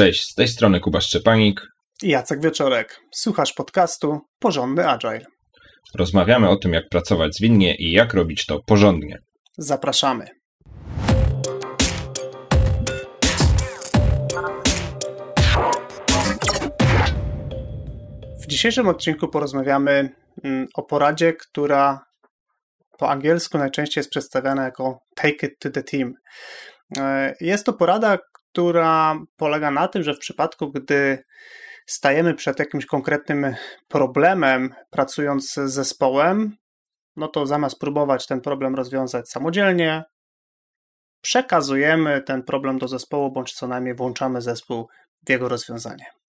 [0.00, 1.66] Cześć, z tej strony Kuba Szczepanik
[2.02, 3.00] i Jacek Wieczorek.
[3.12, 5.24] Słuchasz podcastu Porządny Agile.
[5.94, 9.18] Rozmawiamy o tym, jak pracować zwinnie i jak robić to porządnie.
[9.58, 10.26] Zapraszamy.
[18.42, 20.08] W dzisiejszym odcinku porozmawiamy
[20.44, 22.00] mm, o poradzie, która
[22.98, 26.14] po angielsku najczęściej jest przedstawiana jako take it to the team.
[26.98, 28.18] E, jest to porada,
[28.52, 31.24] która polega na tym, że w przypadku, gdy
[31.86, 33.54] stajemy przed jakimś konkretnym
[33.88, 36.56] problemem, pracując z zespołem,
[37.16, 40.04] no to zamiast próbować ten problem rozwiązać samodzielnie,
[41.22, 44.88] przekazujemy ten problem do zespołu, bądź co najmniej włączamy zespół
[45.26, 46.19] w jego rozwiązanie.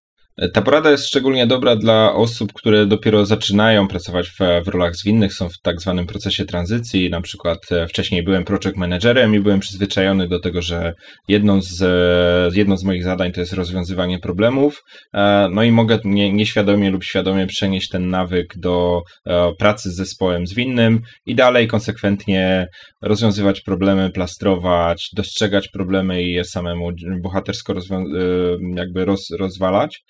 [0.54, 5.34] Ta porada jest szczególnie dobra dla osób, które dopiero zaczynają pracować w, w, rolach zwinnych,
[5.34, 7.09] są w tak zwanym procesie tranzycji.
[7.09, 10.94] Na przykład e, wcześniej byłem project managerem i byłem przyzwyczajony do tego, że
[11.27, 14.84] jedną z, jedną z moich zadań to jest rozwiązywanie problemów.
[15.13, 19.96] E, no i mogę nie, nieświadomie lub świadomie przenieść ten nawyk do e, pracy z
[19.96, 22.68] zespołem zwinnym i dalej konsekwentnie
[23.01, 26.91] rozwiązywać problemy, plastrować, dostrzegać problemy i je samemu
[27.23, 27.73] bohatersko
[28.76, 30.01] jakby roz, rozwalać.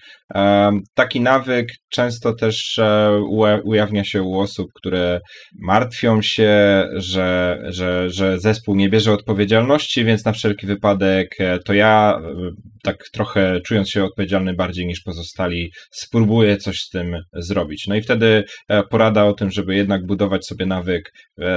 [0.94, 3.20] Taki nawyk często też e,
[3.64, 5.22] ujawnia się u osób, które
[5.60, 11.74] martwią się, że, że, że zespół nie bierze odpowiedzialności, więc na wszelki wypadek e, to
[11.74, 12.52] ja, e,
[12.84, 17.88] tak trochę czując się odpowiedzialny bardziej niż pozostali, spróbuję coś z tym zrobić.
[17.88, 18.44] No i wtedy
[18.90, 21.12] porada o tym, żeby jednak budować sobie nawyk,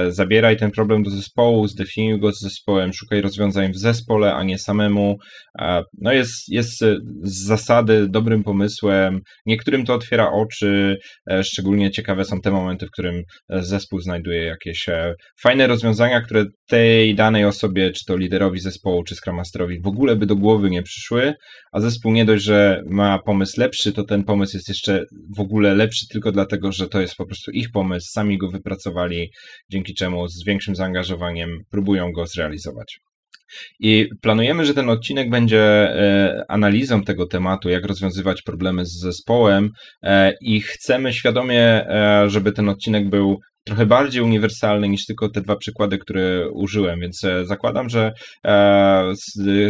[0.09, 4.57] zabieraj ten problem do zespołu, zdefiniuj go z zespołem, szukaj rozwiązań w zespole, a nie
[4.57, 5.17] samemu.
[6.01, 6.79] No jest, jest
[7.23, 9.21] z zasady dobrym pomysłem.
[9.45, 10.97] Niektórym to otwiera oczy.
[11.31, 16.21] E, szczególnie ciekawe są te momenty, w którym e, zespół znajduje jakieś e, fajne rozwiązania,
[16.21, 20.35] które tej danej osobie, czy to liderowi zespołu, czy Scrum Masterowi w ogóle by do
[20.35, 21.33] głowy nie przyszły,
[21.71, 25.05] a zespół nie dość, że ma pomysł lepszy, to ten pomysł jest jeszcze
[25.37, 29.31] w ogóle lepszy tylko dlatego, że to jest po prostu ich pomysł, sami go wypracowali,
[29.71, 32.99] dzięki czemu z większym zaangażowaniem próbują go zrealizować.
[33.79, 39.69] I planujemy, że ten odcinek będzie e, analizą tego tematu, jak rozwiązywać problemy z zespołem,
[40.03, 45.41] e, i chcemy świadomie, e, żeby ten odcinek był trochę bardziej uniwersalny niż tylko te
[45.41, 48.13] dwa przykłady, które użyłem, więc e, zakładam, że
[48.45, 49.13] e,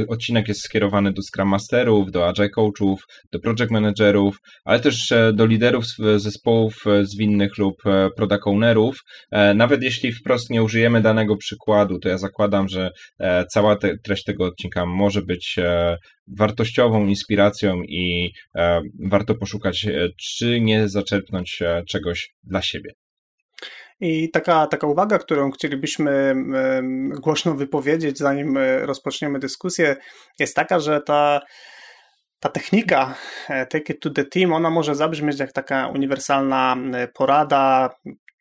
[0.08, 5.34] odcinek jest skierowany do Scrum Masterów, do Agile Coachów, do Project Managerów, ale też e,
[5.34, 5.86] do liderów
[6.16, 7.76] zespołów zwinnych lub
[8.16, 9.00] Product Ownerów.
[9.56, 12.92] Nawet jeśli wprost nie użyjemy danego przykładu, to ja zakładam, że
[13.54, 15.56] cała te, treść tego odcinka może być
[16.28, 18.32] wartościową inspiracją i
[19.10, 23.05] warto poszukać, czy nie zaczerpnąć czegoś dla siebie.
[24.00, 26.36] I taka, taka uwaga, którą chcielibyśmy
[27.22, 29.96] głośno wypowiedzieć, zanim e, rozpoczniemy dyskusję,
[30.40, 31.42] jest taka, że ta,
[32.40, 33.16] ta technika
[33.50, 37.90] e, Take it to the team, ona może zabrzmieć jak taka uniwersalna e, porada,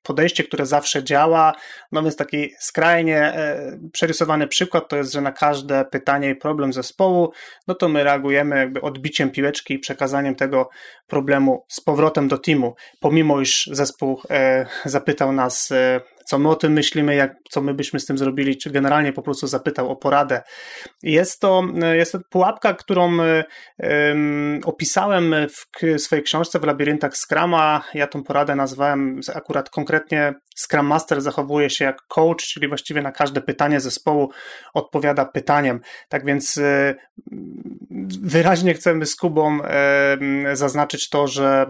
[0.04, 1.52] podejście, które zawsze działa.
[1.92, 6.72] No więc taki skrajnie e, przerysowany przykład to jest, że na każde pytanie i problem
[6.72, 7.32] zespołu,
[7.68, 10.68] no to my reagujemy jakby odbiciem piłeczki i przekazaniem tego
[11.06, 16.56] problemu z powrotem do teamu, pomimo iż zespół e, zapytał nas e, co my o
[16.56, 19.96] tym myślimy, jak, co my byśmy z tym zrobili, czy generalnie po prostu zapytał o
[19.96, 20.42] poradę.
[21.02, 21.62] Jest to,
[21.92, 23.16] jest to pułapka, którą
[23.78, 27.82] um, opisałem w swojej książce w Labiryntach Scrama.
[27.94, 33.12] Ja tą poradę nazwałem akurat konkretnie Scrum Master zachowuje się jak coach, czyli właściwie na
[33.12, 34.30] każde pytanie zespołu
[34.74, 35.80] odpowiada pytaniem.
[36.08, 36.94] Tak więc e,
[38.22, 39.58] wyraźnie chcemy z Kubą
[40.52, 41.66] zaznaczyć to, że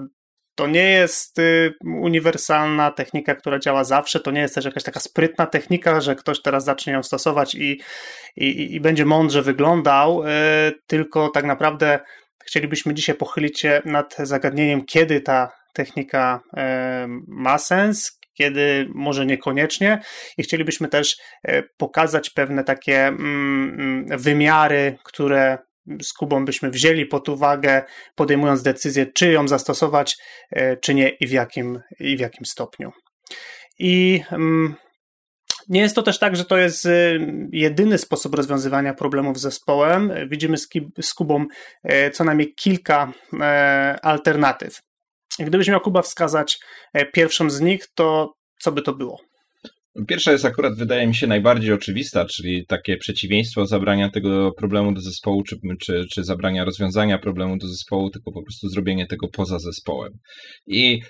[0.55, 4.21] to nie jest y, uniwersalna technika, która działa zawsze.
[4.21, 7.81] To nie jest też jakaś taka sprytna technika, że ktoś teraz zacznie ją stosować i,
[8.37, 10.27] i, i będzie mądrze wyglądał, y,
[10.87, 12.01] tylko tak naprawdę
[12.47, 16.61] chcielibyśmy dzisiaj pochylić się nad zagadnieniem, kiedy ta technika y,
[17.29, 20.03] ma sens, kiedy może niekoniecznie
[20.39, 21.17] i chcielibyśmy też
[21.77, 25.59] pokazać pewne takie mm, mm, wymiary, które
[26.03, 27.83] z Kubą byśmy wzięli pod uwagę,
[28.15, 30.17] podejmując decyzję, czy ją zastosować,
[30.51, 32.93] e, czy nie i w jakim, i w jakim stopniu.
[33.79, 34.75] I mm,
[35.69, 36.91] nie jest to też tak, że to jest e,
[37.53, 40.13] jedyny sposób rozwiązywania problemów z zespołem.
[40.29, 40.57] Widzimy
[41.01, 41.47] z Kubą
[41.83, 43.13] e, co najmniej kilka
[44.03, 44.81] alternatyw.
[45.39, 46.59] Gdybyś miał Kuba wskazać
[47.13, 49.21] pierwszą z nich, to co by to było?
[50.09, 55.01] Pierwsza jest akurat, wydaje mi się, najbardziej oczywista, czyli takie przeciwieństwo zabrania tego problemu do
[55.01, 59.59] zespołu, czy, czy, czy zabrania rozwiązania problemu do zespołu, tylko po prostu zrobienie tego poza
[59.59, 60.13] zespołem.
[60.67, 61.01] I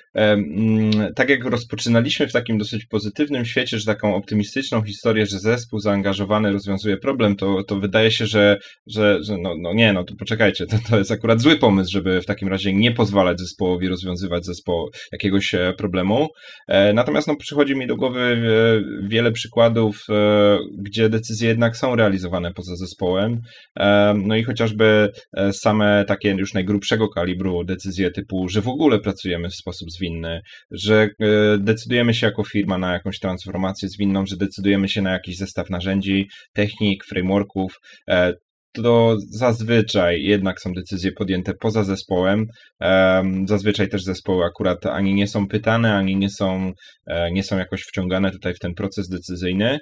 [1.17, 6.53] tak jak rozpoczynaliśmy w takim dosyć pozytywnym świecie, że taką optymistyczną historię, że zespół zaangażowany
[6.53, 10.67] rozwiązuje problem, to, to wydaje się, że, że, że no, no nie, no to poczekajcie,
[10.67, 14.91] to, to jest akurat zły pomysł, żeby w takim razie nie pozwalać zespołowi rozwiązywać zespołu
[15.13, 16.29] jakiegoś e, problemu.
[16.69, 18.74] E, natomiast no, przychodzi mi do głowy e,
[19.09, 23.41] wiele przykładów, e, gdzie decyzje jednak są realizowane poza zespołem.
[23.79, 28.99] E, no i chociażby e, same takie już najgrubszego kalibru decyzje typu, że w ogóle
[28.99, 30.41] pracujemy w sposób zwinny,
[30.71, 31.09] że
[31.59, 36.29] decydujemy się jako firma na jakąś transformację zwinną, że decydujemy się na jakiś zestaw narzędzi,
[36.53, 37.81] technik, frameworków
[38.75, 42.47] to zazwyczaj jednak są decyzje podjęte poza zespołem.
[43.45, 46.73] Zazwyczaj też zespoły akurat ani nie są pytane, ani nie są,
[47.07, 49.79] e, nie są jakoś wciągane tutaj w ten proces decyzyjny.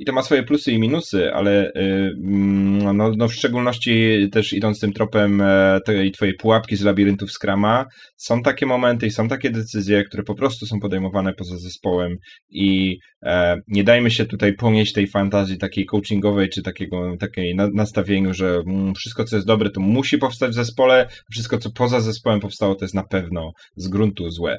[0.00, 1.70] I to ma swoje plusy i minusy, ale y,
[2.24, 7.30] mm, no, no w szczególności też idąc tym tropem e, tej twojej pułapki z labiryntów
[7.32, 7.86] Scrama,
[8.16, 12.16] są takie momenty i są takie decyzje, które po prostu są podejmowane poza zespołem
[12.50, 18.34] i e, nie dajmy się tutaj ponieść tej fantazji takiej coachingowej, czy takiego takiej nastawieniu,
[18.34, 22.40] że mm, wszystko co jest dobre to musi powstać w zespole, wszystko co poza zespołem
[22.40, 24.58] powstało to jest na pewno z gruntu złe.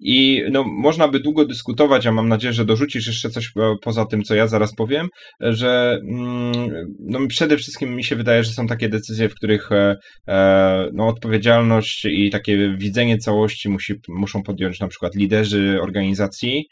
[0.00, 4.06] I no, można by długo dyskutować, a mam nadzieję, że dorzucisz jeszcze coś e, poza
[4.06, 5.08] tym, co ja zaraz powiem,
[5.40, 6.52] że mm,
[7.00, 9.96] no, przede wszystkim mi się wydaje, że są takie decyzje, w których e,
[10.28, 16.68] e, no, odpowiedzialność i takie widzenie całości musi, muszą podjąć na przykład liderzy organizacji,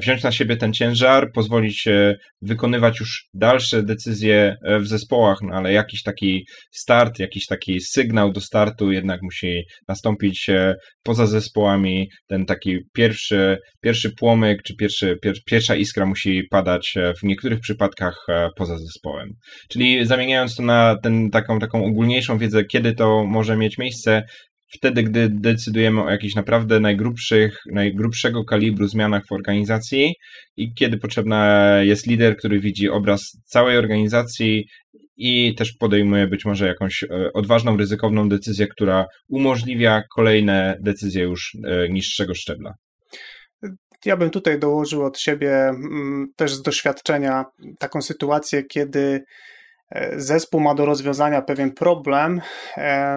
[0.00, 1.88] wziąć na siebie ten ciężar, pozwolić
[2.42, 8.40] wykonywać już dalsze decyzje w zespołach, no, ale jakiś taki start, jakiś taki sygnał do
[8.40, 10.50] startu jednak musi nastąpić
[11.02, 16.96] poza zespołami, ten ten taki pierwszy, pierwszy płomyk, czy pierwszy, pier, pierwsza iskra musi padać
[16.96, 19.28] e, w niektórych przypadkach e, poza zespołem.
[19.68, 24.22] Czyli zamieniając to na ten, taką, taką ogólniejszą wiedzę, kiedy to może mieć miejsce,
[24.74, 30.14] wtedy, gdy decydujemy o jakichś naprawdę najgrubszych, najgrubszego kalibru zmianach w organizacji
[30.56, 34.64] i kiedy potrzebna jest lider, który widzi obraz całej organizacji
[35.16, 41.56] i też podejmuje być może jakąś e, odważną, ryzykowną decyzję, która umożliwia kolejne decyzje już
[41.64, 42.74] e, niższego szczebla.
[44.04, 47.44] Ja bym tutaj dołożył od siebie mm, też z doświadczenia
[47.78, 49.24] taką sytuację, kiedy
[49.90, 52.40] e, zespół ma do rozwiązania pewien problem,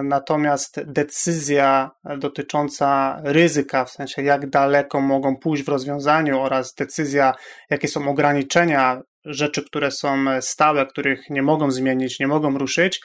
[0.04, 7.34] natomiast decyzja dotycząca ryzyka, w sensie jak daleko mogą pójść w rozwiązaniu oraz decyzja,
[7.70, 13.00] jakie są ograniczenia rzeczy, które są stałe, których nie mogą zmienić, nie mogą ruszyć,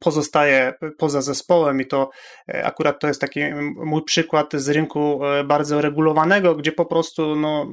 [0.00, 2.10] pozostaje poza zespołem i to
[2.48, 3.40] e, akurat to jest taki
[3.84, 7.66] mój przykład z rynku e, bardzo regulowanego, gdzie po prostu no,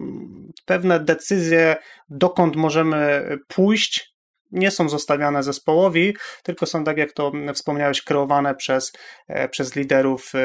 [0.66, 1.76] pewne decyzje,
[2.10, 4.19] dokąd możemy pójść,
[4.52, 6.14] nie są zostawiane zespołowi,
[6.44, 8.92] tylko są, tak jak to wspomniałeś, kreowane przez,
[9.28, 10.40] e, przez liderów e,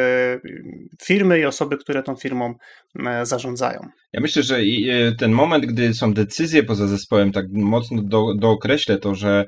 [1.02, 2.54] firmy i osoby, które tą firmą
[3.06, 3.80] e, zarządzają.
[4.12, 4.60] Ja myślę, że
[5.18, 9.44] ten moment, gdy są decyzje poza zespołem, tak mocno do, dookreślę to, że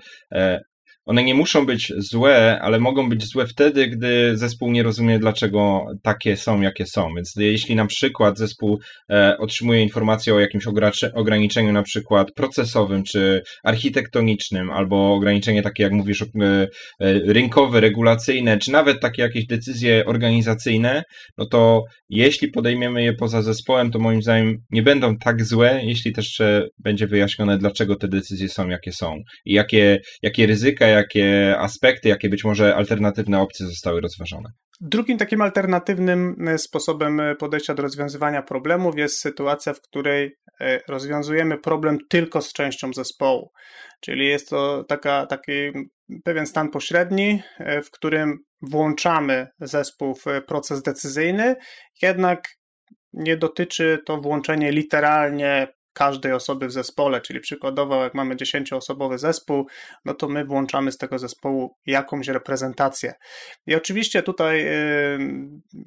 [1.06, 5.86] one nie muszą być złe, ale mogą być złe wtedy, gdy zespół nie rozumie, dlaczego
[6.02, 7.14] takie są, jakie są.
[7.14, 8.78] Więc jeśli na przykład zespół
[9.10, 10.66] e, otrzymuje informację o jakimś
[11.14, 16.68] ograniczeniu, na przykład procesowym czy architektonicznym, albo ograniczenie takie, jak mówisz, e, e,
[17.32, 21.02] rynkowe, regulacyjne, czy nawet takie jakieś decyzje organizacyjne,
[21.38, 26.12] no to jeśli podejmiemy je poza zespołem, to moim zdaniem nie będą tak złe, jeśli
[26.12, 26.42] też
[26.78, 32.28] będzie wyjaśnione, dlaczego te decyzje są, jakie są i jakie, jakie ryzyka, jakie aspekty, jakie
[32.28, 34.50] być może alternatywne opcje zostały rozważone.
[34.80, 40.80] Drugim takim alternatywnym e, sposobem e, podejścia do rozwiązywania problemów jest sytuacja, w której e,
[40.88, 43.52] rozwiązujemy problem tylko z częścią zespołu.
[44.00, 45.52] Czyli jest to taka, taki
[46.24, 47.42] pewien stan pośredni,
[47.84, 51.56] w którym włączamy zespół w proces decyzyjny,
[52.02, 52.48] jednak
[53.12, 59.66] nie dotyczy to włączenie literalnie każdej osoby w zespole, czyli przykładowo jak mamy 10-osobowy zespół,
[60.04, 63.14] no to my włączamy z tego zespołu jakąś reprezentację.
[63.66, 64.66] I oczywiście tutaj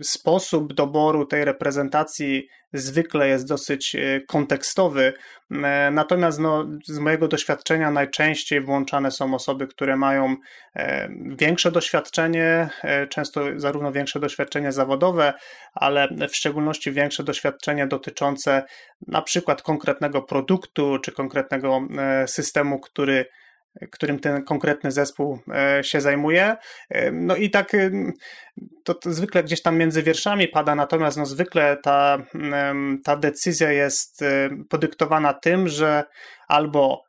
[0.02, 5.14] sposób doboru tej reprezentacji zwykle jest dosyć y, kontekstowy,
[5.52, 5.56] y,
[5.92, 10.36] natomiast no, z mojego doświadczenia najczęściej włączane są osoby, które mają
[11.40, 12.70] większe doświadczenie,
[13.10, 15.34] często zarówno większe doświadczenie zawodowe,
[15.74, 18.64] ale w szczególności większe doświadczenie dotyczące
[19.08, 23.26] na przykład konkretnego produktu czy konkretnego e, systemu, który
[23.92, 25.40] którym ten konkretny zespół
[25.82, 26.56] się zajmuje.
[27.12, 27.76] No i tak
[28.84, 32.18] to, to, zwykle gdzieś tam między wierszami pada, natomiast no zwykle ta,
[33.04, 34.24] ta decyzja jest
[34.70, 36.04] podyktowana tym, że
[36.48, 37.09] albo E,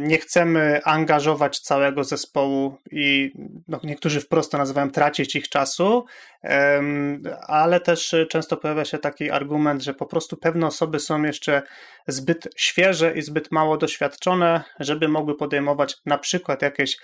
[0.00, 3.32] nie chcemy angażować całego zespołu i
[3.68, 6.04] no, niektórzy wprost to nazywają tracić ich czasu,
[7.46, 11.62] ale też często pojawia się taki argument, że po prostu pewne osoby są jeszcze
[12.06, 16.96] zbyt świeże i zbyt mało doświadczone, żeby mogły podejmować na przykład jakieś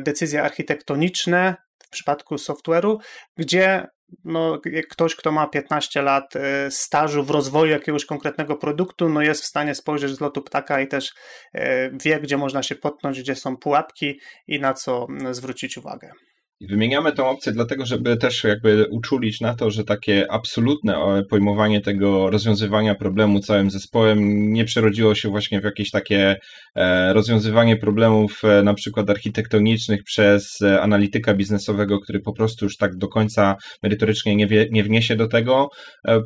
[0.00, 2.96] decyzje architektoniczne w przypadku software'u,
[3.36, 3.86] gdzie
[4.24, 4.60] no,
[4.90, 9.46] ktoś, kto ma 15 lat y, stażu w rozwoju jakiegoś konkretnego produktu, no jest w
[9.46, 11.12] stanie spojrzeć z lotu ptaka i też
[11.54, 11.60] y,
[11.92, 16.12] wie, gdzie można się potknąć, gdzie są pułapki i na co zwrócić uwagę.
[16.60, 21.80] Wymieniamy tę opcję dlatego, żeby też jakby uczulić na to, że takie absolutne e, pojmowanie
[21.80, 26.36] tego rozwiązywania problemu całym zespołem nie przerodziło się właśnie w jakieś takie
[26.74, 32.96] e, rozwiązywanie problemów e, na przykład architektonicznych przez analityka biznesowego, który po prostu już tak
[32.96, 35.68] do końca merytorycznie nie, wie, nie wniesie do tego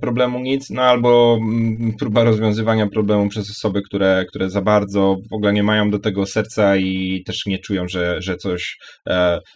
[0.00, 5.34] problemu nic, no albo mm, próba rozwiązywania problemu przez osoby, które, które za bardzo w
[5.34, 8.78] ogóle nie mają do tego serca i też nie czują, że, że coś,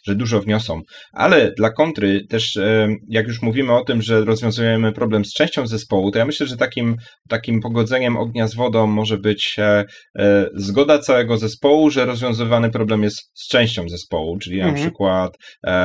[0.06, 0.80] że dużo wniosą są.
[1.12, 5.66] Ale dla kontry też, e, jak już mówimy o tym, że rozwiązujemy problem z częścią
[5.66, 6.96] zespołu, to ja myślę, że takim,
[7.28, 9.84] takim pogodzeniem ognia z wodą może być e,
[10.18, 14.74] e, zgoda całego zespołu, że rozwiązywany problem jest z częścią zespołu, czyli mhm.
[14.74, 15.36] na przykład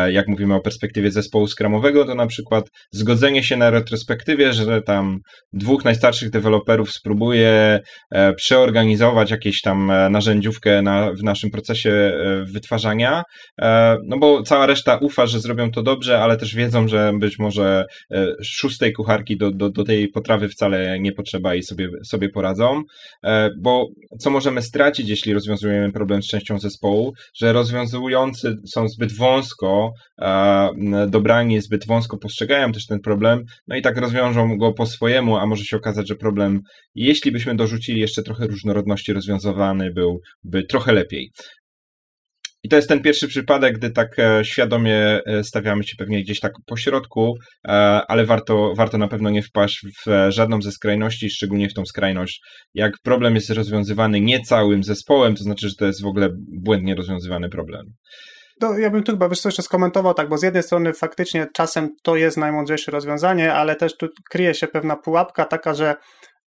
[0.10, 5.20] jak mówimy o perspektywie zespołu skramowego, to na przykład zgodzenie się na retrospektywie, że tam
[5.54, 7.80] dwóch najstarszych deweloperów spróbuje
[8.36, 12.14] przeorganizować jakieś tam narzędziówkę na, w naszym procesie
[12.54, 13.24] wytwarzania,
[14.08, 17.86] no bo cała reszta ufa, że zrobią to dobrze, ale też wiedzą, że być może
[18.12, 22.84] e, szóstej kucharki do, do, do tej potrawy wcale nie potrzeba i sobie, sobie poradzą.
[23.24, 23.88] E, bo
[24.20, 29.94] co możemy stracić, jeśli rozwiązujemy problem z częścią zespołu, że rozwiązujący są zbyt wąsko
[31.08, 35.46] dobrani, zbyt wąsko postrzegają też ten problem, no i tak rozwiążą go po swojemu, a
[35.46, 36.62] może się okazać, że problem,
[36.96, 41.32] jeśli byśmy dorzucili jeszcze trochę różnorodności, rozwiązywany byłby trochę lepiej.
[42.64, 46.40] I to jest ten pierwszy przypadek, gdy tak e, świadomie e, stawiamy się pewnie gdzieś
[46.40, 47.34] tak po środku,
[47.68, 47.72] e,
[48.08, 52.42] ale warto, warto na pewno nie wpaść w żadną ze skrajności, szczególnie w tą skrajność.
[52.74, 56.30] Jak problem jest rozwiązywany nie całym zespołem, to znaczy, że to jest w ogóle
[56.64, 57.86] błędnie rozwiązywany problem.
[58.62, 61.90] No, ja bym tu chyba wiesz, jeszcze skomentował tak, bo z jednej strony faktycznie czasem
[62.04, 65.96] to jest najmądrzejsze rozwiązanie, ale też tu kryje się pewna pułapka taka, że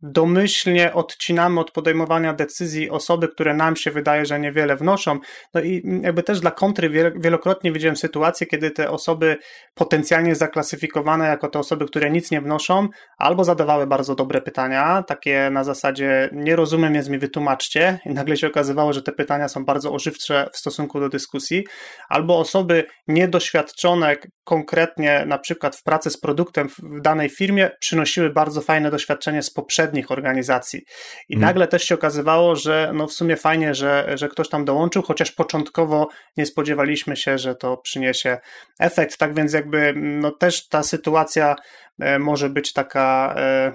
[0.02, 5.20] domyślnie odcinamy od podejmowania decyzji osoby, które nam się wydaje, że niewiele wnoszą.
[5.54, 9.38] No i jakby też dla kontry wielokrotnie widziałem sytuacje, kiedy te osoby
[9.74, 15.50] potencjalnie zaklasyfikowane jako te osoby, które nic nie wnoszą, albo zadawały bardzo dobre pytania, takie
[15.52, 19.66] na zasadzie nie rozumiem, więc mi wytłumaczcie i nagle się okazywało, że te pytania są
[19.66, 21.64] bardzo ożywcze w stosunku do dyskusji,
[22.10, 28.62] albo osoby niedoświadczone konkretnie na przykład w pracy z produktem w danej firmie przynosiły bardzo
[28.62, 30.82] fajne doświadczenie z poprzednich organizacji.
[31.30, 31.48] I hmm.
[31.48, 35.32] nagle też się okazywało, że no w sumie fajnie, że, że ktoś tam dołączył, chociaż
[35.32, 36.08] początkowo
[36.38, 38.38] nie spodziewaliśmy się, że to przyniesie
[38.80, 39.18] efekt.
[39.18, 41.56] Tak więc jakby no też ta sytuacja
[42.00, 43.72] e, może być taka e,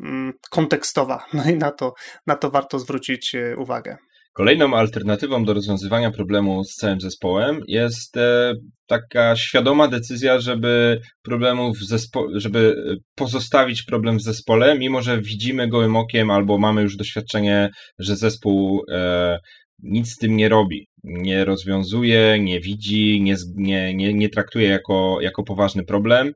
[0.00, 1.26] mm, kontekstowa.
[1.32, 1.94] No i na to,
[2.26, 3.96] na to warto zwrócić e, uwagę.
[4.32, 8.54] Kolejną alternatywą do rozwiązywania problemu z całym zespołem jest e,
[8.86, 12.76] taka świadoma decyzja, żeby problemów zespo- żeby
[13.14, 18.84] pozostawić problem w zespole, mimo że widzimy gołym okiem albo mamy już doświadczenie, że zespół
[18.90, 19.38] e,
[19.82, 25.18] nic z tym nie robi, nie rozwiązuje, nie widzi, nie, nie, nie, nie traktuje jako,
[25.20, 26.32] jako poważny problem.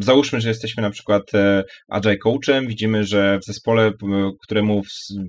[0.00, 3.92] Załóżmy, że jesteśmy na przykład e, agile coachem, widzimy, że w zespole,
[4.42, 4.82] któremu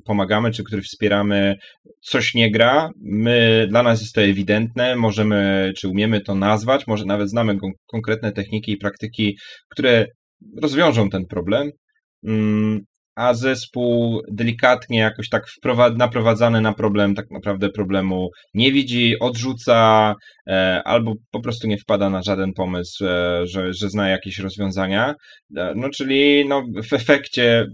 [0.06, 1.56] pomagamy, czy który wspieramy,
[2.02, 7.06] coś nie gra, my, dla nas jest to ewidentne, możemy, czy umiemy to nazwać, może
[7.06, 9.38] nawet znamy konkretne techniki i praktyki,
[9.70, 10.06] które
[10.62, 11.72] rozwiążą ten problem.
[12.28, 12.80] Mm,
[13.16, 15.44] a zespół delikatnie jakoś tak
[15.98, 20.16] naprowadzany na problem, tak naprawdę problemu nie widzi, odrzuca
[20.48, 25.16] e, albo po prostu nie wpada na żaden pomysł, e, że, że zna jakieś rozwiązania.
[25.58, 27.68] E, no czyli no, w efekcie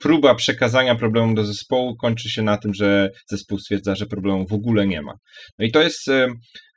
[0.00, 4.52] próba przekazania problemu do zespołu kończy się na tym, że zespół stwierdza, że problemu w
[4.52, 5.12] ogóle nie ma.
[5.58, 6.28] No i to jest e,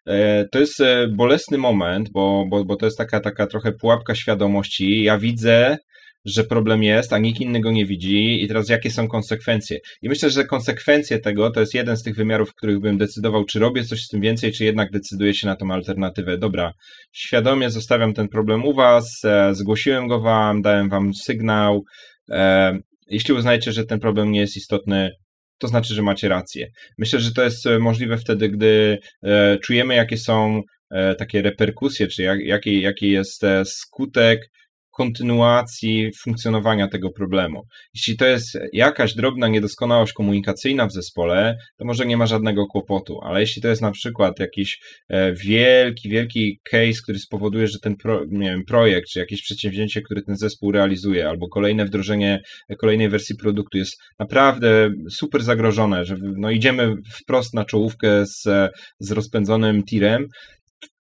[0.08, 4.16] e, to jest e, bolesny moment, bo, bo, bo to jest taka, taka trochę pułapka
[4.16, 5.04] świadomości.
[5.04, 5.78] Ja widzę,
[6.26, 9.80] że problem jest, a nikt inny go nie widzi i teraz jakie są konsekwencje.
[10.02, 13.46] I myślę, że konsekwencje tego to jest jeden z tych wymiarów, w których bym decydował,
[13.46, 16.38] czy robię coś z tym więcej, czy jednak decyduję się na tą alternatywę.
[16.38, 16.74] Dobra,
[17.12, 21.84] świadomie zostawiam ten problem u was, e, zgłosiłem go wam, dałem wam sygnał.
[22.30, 22.78] E,
[23.08, 25.12] jeśli uznajecie, że ten problem nie jest istotny,
[25.58, 26.72] to znaczy, że macie rację.
[26.98, 30.62] Myślę, że to jest możliwe wtedy, gdy e, czujemy, jakie są
[30.92, 34.50] e, takie reperkusje, czy jak, jaki, jaki jest e, skutek
[34.94, 37.62] kontynuacji funkcjonowania tego problemu.
[37.94, 43.20] Jeśli to jest jakaś drobna niedoskonałość komunikacyjna w zespole, to może nie ma żadnego kłopotu,
[43.24, 47.96] ale jeśli to jest na przykład jakiś e, wielki, wielki case, który spowoduje, że ten
[47.96, 52.42] pro, wiem, projekt, czy jakieś przedsięwzięcie, które ten zespół realizuje, albo kolejne wdrożenie
[52.78, 58.44] kolejnej wersji produktu jest naprawdę super zagrożone, że no idziemy wprost na czołówkę z,
[59.00, 60.28] z rozpędzonym tirem,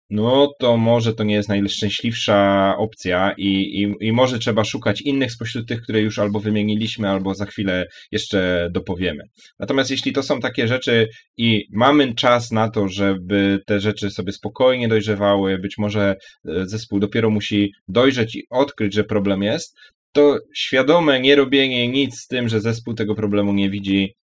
[0.09, 3.47] no to może to nie jest najszczęśliwsza opcja i,
[3.81, 7.87] i, i może trzeba szukać innych spośród tych, które już albo wymieniliśmy, albo za chwilę
[8.11, 9.23] jeszcze dopowiemy.
[9.59, 14.31] Natomiast jeśli to są takie rzeczy i mamy czas na to, żeby te rzeczy sobie
[14.31, 19.77] spokojnie dojrzewały, być może e, zespół dopiero musi dojrzeć i odkryć, że problem jest,
[20.11, 24.15] to świadome nie robienie nic z tym, że zespół tego problemu nie widzi,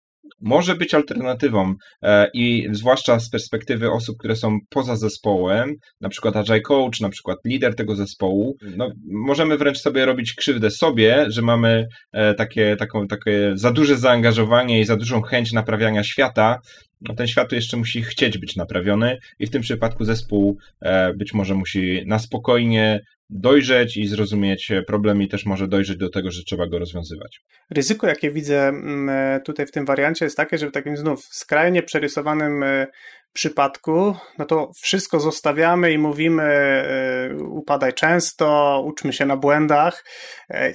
[0.44, 6.36] może być alternatywą e, i zwłaszcza z perspektywy osób, które są poza zespołem, na przykład
[6.36, 11.42] Agile Coach, na przykład lider tego zespołu, no, możemy wręcz sobie robić krzywdę sobie, że
[11.42, 16.60] mamy e, takie, taką, takie za duże zaangażowanie i za dużą chęć naprawiania świata,
[17.02, 21.34] no ten świat jeszcze musi chcieć być naprawiony i w tym przypadku zespół e, być
[21.34, 23.02] może musi na spokojnie
[23.34, 27.42] dojrzeć i zrozumieć problem i też może dojrzeć do tego, że trzeba go rozwiązywać.
[27.70, 31.26] Ryzyko, jakie widzę mm, e, tutaj w tym wariancie jest takie, że w takim znów
[31.26, 32.88] skrajnie przerysowanym e,
[33.34, 40.06] przypadku, no to wszystko zostawiamy i mówimy e, upadaj często, uczmy się na błędach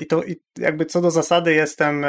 [0.00, 2.06] i to i jakby co do zasady jestem,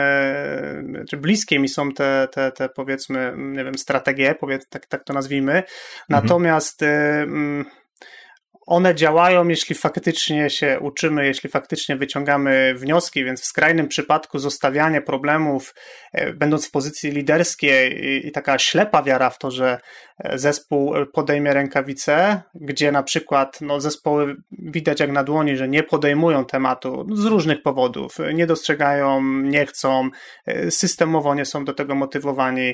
[1.10, 5.14] czy bliskie mi są te, te, te powiedzmy, nie wiem, strategie, powiedz, tak, tak to
[5.14, 5.66] nazwijmy, mhm.
[6.10, 7.66] natomiast mm,
[8.70, 15.02] one działają, jeśli faktycznie się uczymy, jeśli faktycznie wyciągamy wnioski, więc w skrajnym przypadku zostawianie
[15.02, 15.74] problemów,
[16.14, 19.80] e, będąc w pozycji liderskiej i, taka ślepa wiara w to, że
[20.34, 26.46] zespół podejmie rękawice, gdzie na przykład no, zespoły widać jak na dłoni, że nie podejmują
[26.46, 30.10] tematu z różnych powodów, nie dostrzegają, nie chcą,
[30.70, 32.74] systemowo nie są do tego motywowani,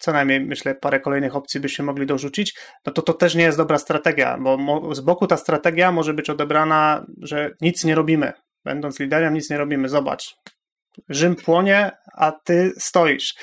[0.00, 2.54] co najmniej myślę parę kolejnych opcji byśmy mogli dorzucić,
[2.86, 4.56] no to to też nie jest dobra strategia, bo
[4.94, 8.32] z boku ta strategia może być odebrana, że nic nie robimy.
[8.64, 9.88] Będąc liderem, nic nie robimy.
[9.88, 10.36] Zobacz,
[11.08, 13.34] Rzym płonie, a ty stoisz.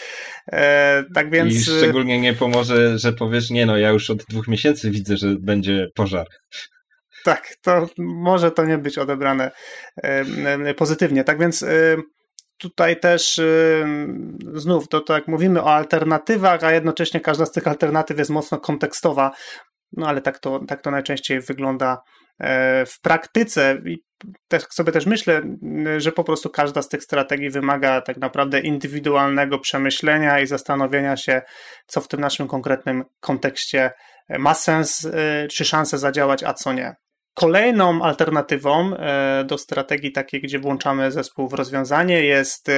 [0.52, 1.54] E, tak więc.
[1.54, 5.36] I szczególnie nie pomoże, że powiesz, nie no, ja już od dwóch miesięcy widzę, że
[5.40, 6.28] będzie pożar.
[7.24, 9.52] Tak, to może to nie być odebrane
[10.04, 11.24] e, pozytywnie.
[11.24, 11.96] Tak więc e,
[12.58, 13.42] tutaj też
[14.54, 19.32] znów, to tak mówimy o alternatywach, a jednocześnie każda z tych alternatyw jest mocno kontekstowa.
[19.92, 22.02] No ale tak to, tak to najczęściej wygląda
[22.40, 23.82] e, w praktyce.
[23.86, 23.98] I
[24.70, 25.42] sobie też myślę,
[25.98, 31.42] że po prostu każda z tych strategii wymaga tak naprawdę indywidualnego przemyślenia i zastanowienia się,
[31.88, 33.92] co w tym naszym konkretnym kontekście
[34.40, 36.96] ma sens, e, czy szansę zadziałać, a co nie.
[37.34, 42.72] Kolejną alternatywą e, do strategii takiej, gdzie włączamy zespół w rozwiązanie, jest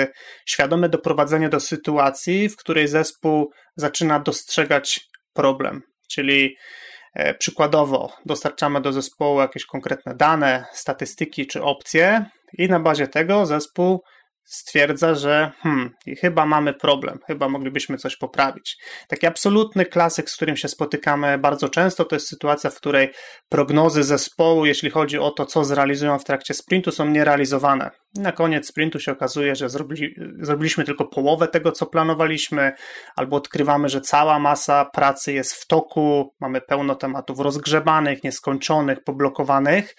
[0.46, 5.00] świadome doprowadzenie do sytuacji, w której zespół zaczyna dostrzegać
[5.34, 5.82] problem.
[6.12, 6.91] Czyli E,
[7.40, 12.26] przykładowo dostarczamy do zespołu jakieś konkretne dane, statystyki czy opcje
[12.58, 14.04] i na bazie tego zespół
[14.52, 15.90] stwierdza, że hmm,
[16.22, 18.78] chyba mamy problem, chyba moglibyśmy coś poprawić.
[19.08, 23.12] Taki absolutny klasyk, z którym się spotykamy bardzo często, to jest sytuacja, w której
[23.50, 27.92] prognozy zespołu, jeśli chodzi o to, co zrealizują w trakcie sprintu, są nierealizowane.
[28.16, 32.72] Na koniec sprintu się okazuje, że zrobili, zrobiliśmy tylko połowę tego, co planowaliśmy,
[33.16, 39.96] albo odkrywamy, że cała masa pracy jest w toku, mamy pełno tematów rozgrzebanych, nieskończonych, poblokowanych.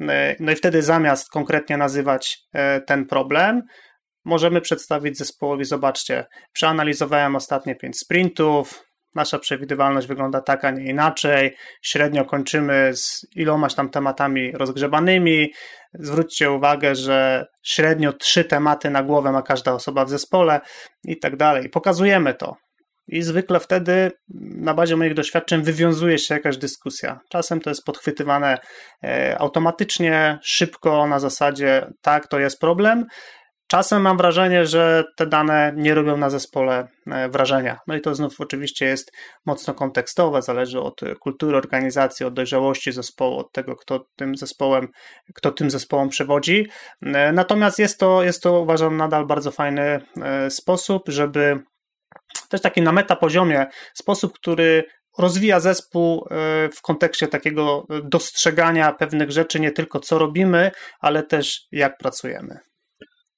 [0.00, 3.62] E, no i wtedy zamiast konkretnie nazywać e, ten problem,
[4.24, 11.56] możemy przedstawić zespołowi, zobaczcie, przeanalizowałem ostatnie 5 sprintów, nasza przewidywalność wygląda tak, a nie inaczej,
[11.82, 15.52] średnio kończymy z ilomaś tam tematami rozgrzebanymi,
[15.94, 20.60] zwróćcie uwagę, że średnio trzy tematy na głowę ma każda osoba w zespole
[21.04, 21.68] i tak dalej.
[21.68, 22.56] Pokazujemy to.
[23.08, 27.20] I zwykle wtedy na bazie moich doświadczeń wywiązuje się jakaś dyskusja.
[27.28, 28.58] Czasem to jest podchwytywane
[29.04, 33.06] e, automatycznie, szybko, na zasadzie tak, to jest problem,
[33.70, 37.78] Czasem mam wrażenie, że te dane nie robią na zespole e, wrażenia.
[37.86, 39.12] No i to znów oczywiście jest
[39.46, 44.88] mocno kontekstowe, zależy od kultury organizacji, od dojrzałości zespołu, od tego, kto tym zespołem,
[45.34, 46.66] kto tym zespołem przewodzi.
[47.02, 51.60] E, natomiast jest to, jest to uważam nadal bardzo fajny e, sposób, żeby
[52.48, 54.84] też taki na meta poziomie, sposób, który
[55.18, 56.26] rozwija zespół
[56.76, 62.69] w kontekście takiego dostrzegania pewnych rzeczy, nie tylko co robimy, ale też jak pracujemy.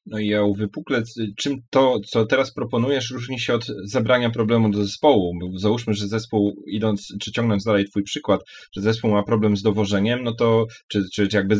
[0.06, 1.02] No i ja uwypuklę,
[1.36, 5.32] czym to, co teraz proponujesz, różni się od zabrania problemu do zespołu.
[5.56, 8.40] Załóżmy, że zespół, idąc, czy ciągnąc dalej twój przykład,
[8.72, 11.56] że zespół ma problem z dowożeniem, no to, czy, czy jakby,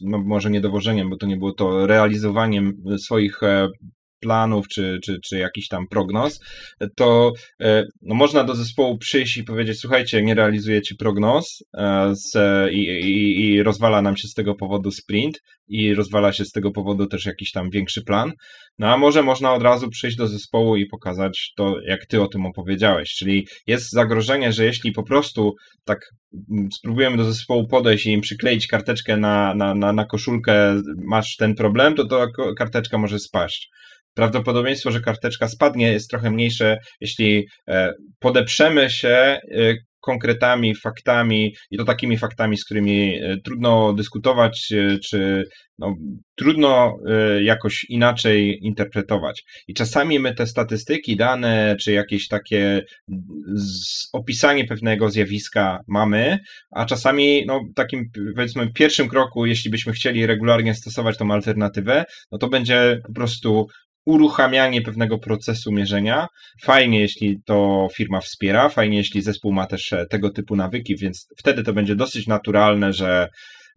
[0.00, 3.68] no może nie dowożeniem, bo to nie było to realizowaniem swoich e,
[4.26, 6.40] planów czy, czy, czy jakiś tam prognoz,
[6.96, 12.34] to e, no, można do zespołu przyjść i powiedzieć, słuchajcie, nie realizujecie prognoz e, z,
[12.72, 16.70] i, i, i rozwala nam się z tego powodu sprint i rozwala się z tego
[16.70, 18.32] powodu też jakiś tam większy plan.
[18.78, 22.28] No a może można od razu przyjść do zespołu i pokazać to, jak ty o
[22.28, 23.14] tym opowiedziałeś.
[23.14, 25.98] Czyli jest zagrożenie, że jeśli po prostu tak
[26.50, 31.36] mm, spróbujemy do zespołu podejść i im przykleić karteczkę na, na, na, na koszulkę, masz
[31.36, 32.26] ten problem, to ta
[32.58, 33.70] karteczka może spaść
[34.16, 39.40] prawdopodobieństwo, że karteczka spadnie jest trochę mniejsze, jeśli e, podeprzemy się e,
[40.00, 44.72] konkretami, faktami i to takimi faktami, z którymi e, trudno dyskutować,
[45.04, 45.44] czy
[45.78, 45.94] no,
[46.36, 46.96] trudno
[47.40, 49.44] jakoś inaczej interpretować.
[49.68, 52.82] I czasami my te statystyki, dane, czy jakieś takie
[54.12, 56.38] opisanie pewnego zjawiska mamy,
[56.70, 62.38] a czasami no, takim powiedzmy pierwszym kroku, jeśli byśmy chcieli regularnie stosować tą alternatywę, no
[62.38, 63.66] to będzie po prostu
[64.06, 66.28] uruchamianie pewnego procesu mierzenia.
[66.62, 71.28] Fajnie, jeśli to firma wspiera, fajnie, jeśli zespół ma też e, tego typu nawyki, więc
[71.38, 73.28] wtedy to będzie dosyć naturalne, że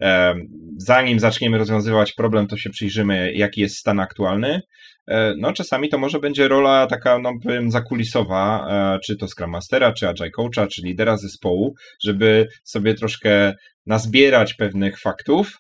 [0.01, 0.35] e,
[0.77, 4.61] zanim zaczniemy rozwiązywać problem, to się przyjrzymy, jaki jest stan aktualny.
[5.07, 8.67] E, no, czasami to może będzie rola taka, no powiem, zakulisowa,
[9.03, 13.53] czy to Scrum Mastera, czy Agile Coacha, czy lidera zespołu, żeby sobie troszkę
[13.85, 15.57] nazbierać pewnych faktów,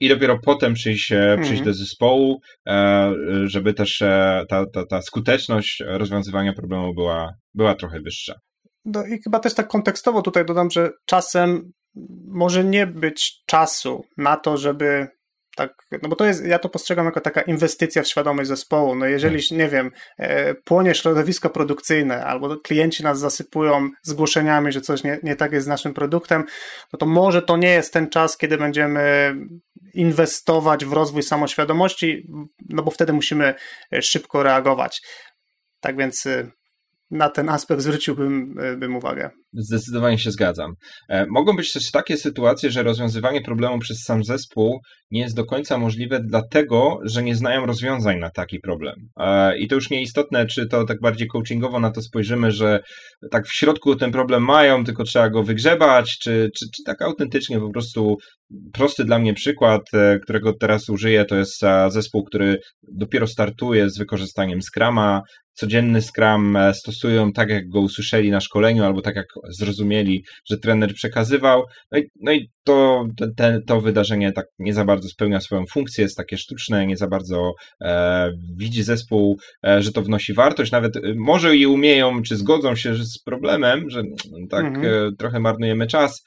[0.00, 1.42] i dopiero potem przyjść, mm.
[1.42, 3.12] przyjść do zespołu, e,
[3.44, 8.34] żeby też e, ta, ta, ta skuteczność rozwiązywania problemu była, była trochę wyższa.
[8.84, 11.72] No i chyba też tak kontekstowo tutaj dodam, że czasem
[12.26, 15.06] może nie być czasu na to, żeby
[15.58, 18.94] tak, no bo to jest, ja to postrzegam jako taka inwestycja w świadomość zespołu.
[18.94, 19.64] No jeżeli, hmm.
[19.64, 25.36] nie wiem, e, płonie środowisko produkcyjne, albo klienci nas zasypują zgłoszeniami, że coś nie, nie
[25.36, 26.44] tak jest z naszym produktem,
[26.92, 29.34] no to może to nie jest ten czas, kiedy będziemy
[29.94, 32.28] inwestować w rozwój samoświadomości,
[32.68, 33.54] no bo wtedy musimy
[34.00, 35.02] szybko reagować.
[35.80, 36.50] Tak więc y,
[37.10, 39.30] na ten aspekt zwróciłbym y, bym uwagę.
[39.52, 40.72] Zdecydowanie się zgadzam.
[41.08, 45.44] E, mogą być też takie sytuacje, że rozwiązywanie problemu przez sam zespół nie jest do
[45.44, 48.94] końca możliwe, dlatego, że nie znają rozwiązań na taki problem.
[49.20, 52.80] E, I to już nieistotne, czy to tak bardziej coachingowo na to spojrzymy, że
[53.30, 57.60] tak w środku ten problem mają, tylko trzeba go wygrzebać, czy, czy, czy tak autentycznie
[57.60, 58.16] po prostu
[58.72, 62.58] prosty dla mnie przykład, e, którego teraz użyję, to jest zespół, który
[62.92, 65.22] dopiero startuje z wykorzystaniem Scrama,
[65.58, 70.94] codzienny Scrum stosują tak, jak go usłyszeli na szkoleniu, albo tak, jak zrozumieli, że trener
[70.94, 71.64] przekazywał.
[71.92, 76.02] No i, no i to, te, to wydarzenie tak nie za bardzo spełnia swoją funkcję,
[76.04, 80.72] jest takie sztuczne, nie za bardzo e, widzi zespół, e, że to wnosi wartość.
[80.72, 84.02] Nawet e, może i umieją, czy zgodzą się z problemem, że
[84.50, 84.86] tak mhm.
[84.86, 86.22] e, trochę marnujemy czas,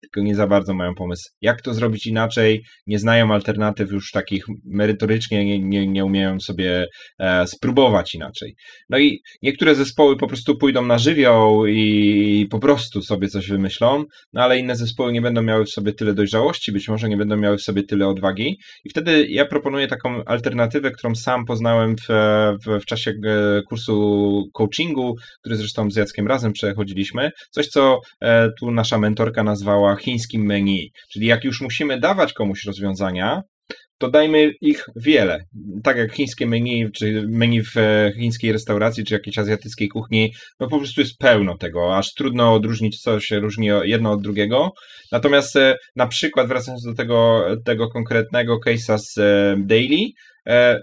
[0.00, 4.44] tylko nie za bardzo mają pomysł, jak to zrobić inaczej, nie znają alternatyw już takich
[4.64, 6.86] merytorycznie, nie, nie, nie umieją sobie
[7.18, 8.54] e, spróbować inaczej.
[8.90, 14.04] No i niektóre zespoły po prostu pójdą na żywioł i po prostu sobie coś wymyślą,
[14.32, 17.36] no ale inne zespoły nie będą miały w sobie tyle dojrzałości, być może nie będą
[17.36, 18.58] miały w sobie tyle odwagi.
[18.84, 22.08] I wtedy ja proponuję taką alternatywę, którą sam poznałem w,
[22.66, 28.48] w, w czasie e, kursu coachingu, który zresztą z Jackiem razem przechodziliśmy, coś co e,
[28.60, 30.92] tu nasza mentorka nazwała chińskim menu.
[31.12, 33.42] Czyli jak już musimy dawać komuś rozwiązania,
[34.00, 35.44] to dajmy ich wiele.
[35.82, 40.68] Tak jak chińskie menu, czy menu w e, chińskiej restauracji, czy jakiejś azjatyckiej kuchni, no
[40.68, 44.72] po prostu jest pełno tego, aż trudno odróżnić, co się różni jedno od drugiego.
[45.12, 50.10] Natomiast e, na przykład, wracając do tego, tego konkretnego case'a z e, Daily,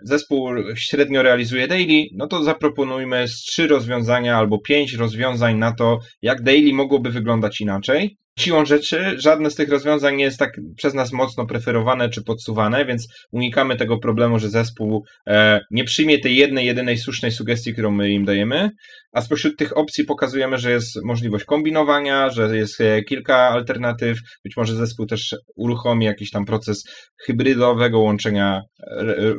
[0.03, 5.99] zespół średnio realizuje daily, no to zaproponujmy z trzy rozwiązania albo pięć rozwiązań na to,
[6.21, 10.93] jak daily mogłoby wyglądać inaczej siłą rzeczy żadne z tych rozwiązań nie jest tak przez
[10.93, 16.35] nas mocno preferowane czy podsuwane, więc unikamy tego problemu, że zespół e, nie przyjmie tej
[16.35, 18.69] jednej, jedynej słusznej sugestii, którą my im dajemy,
[19.11, 24.57] a spośród tych opcji pokazujemy, że jest możliwość kombinowania, że jest e, kilka alternatyw, być
[24.57, 26.83] może zespół też uruchomi jakiś tam proces
[27.25, 28.61] hybrydowego łączenia,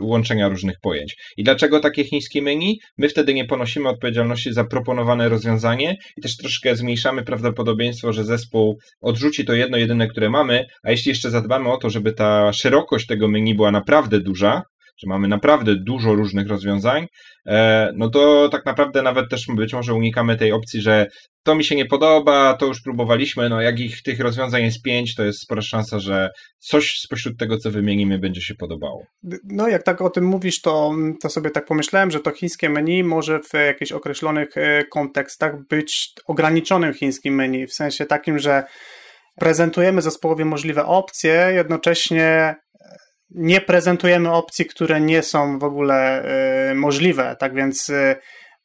[0.01, 1.17] łączenia różnych pojęć.
[1.37, 2.81] I dlaczego takie chińskie menu?
[2.99, 8.79] My wtedy nie ponosimy odpowiedzialności za proponowane rozwiązanie i też troszkę zmniejszamy prawdopodobieństwo, że zespół
[9.01, 13.07] odrzuci to jedno jedyne, które mamy, a jeśli jeszcze zadbamy o to, żeby ta szerokość
[13.07, 14.63] tego menu była naprawdę duża,
[14.99, 17.07] że mamy naprawdę dużo różnych rozwiązań,
[17.47, 21.07] e, no to tak naprawdę nawet też być może unikamy tej opcji, że
[21.43, 25.15] to mi się nie podoba, to już próbowaliśmy, no jak ich tych rozwiązań jest pięć,
[25.15, 29.03] to jest spora szansa, że coś spośród tego, co wymienimy, będzie się podobało.
[29.45, 33.05] No jak tak o tym mówisz, to, to sobie tak pomyślałem, że to chińskie menu
[33.05, 38.65] może w jakichś określonych e, kontekstach być ograniczonym chińskim menu, w sensie takim, że
[39.39, 42.55] prezentujemy zespołowi możliwe opcje, jednocześnie
[43.31, 46.25] nie prezentujemy opcji, które nie są w ogóle
[46.71, 47.37] y, możliwe.
[47.39, 48.17] Tak więc y,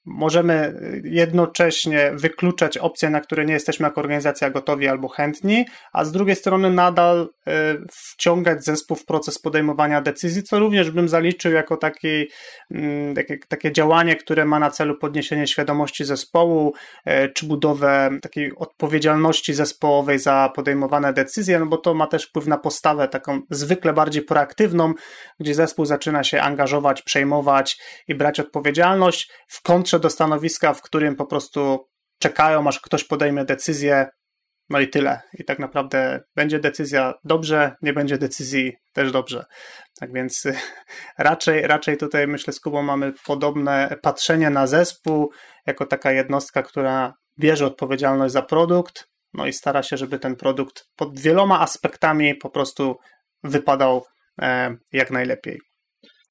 [0.05, 6.11] możemy jednocześnie wykluczać opcje, na które nie jesteśmy jako organizacja gotowi albo chętni, a z
[6.11, 11.77] drugiej strony nadal e, wciągać zespół w proces podejmowania decyzji, co również bym zaliczył jako
[11.77, 12.27] taki,
[12.71, 16.73] mm, takie, takie działanie, które ma na celu podniesienie świadomości zespołu,
[17.05, 22.47] e, czy budowę takiej odpowiedzialności zespołowej za podejmowane decyzje, no bo to ma też wpływ
[22.47, 24.93] na postawę taką zwykle bardziej proaktywną,
[25.39, 31.15] gdzie zespół zaczyna się angażować, przejmować i brać odpowiedzialność w kontrze do stanowiska, w którym
[31.15, 31.87] po prostu
[32.19, 34.07] czekają, aż ktoś podejmie decyzję,
[34.69, 35.21] no i tyle.
[35.33, 39.45] I tak naprawdę będzie decyzja dobrze, nie będzie decyzji też dobrze.
[39.99, 40.43] Tak więc
[41.17, 45.31] raczej, raczej tutaj myślę z Kubą mamy podobne patrzenie na zespół
[45.65, 50.85] jako taka jednostka, która bierze odpowiedzialność za produkt, no i stara się, żeby ten produkt
[50.95, 52.97] pod wieloma aspektami po prostu
[53.43, 54.05] wypadał
[54.41, 55.59] e, jak najlepiej.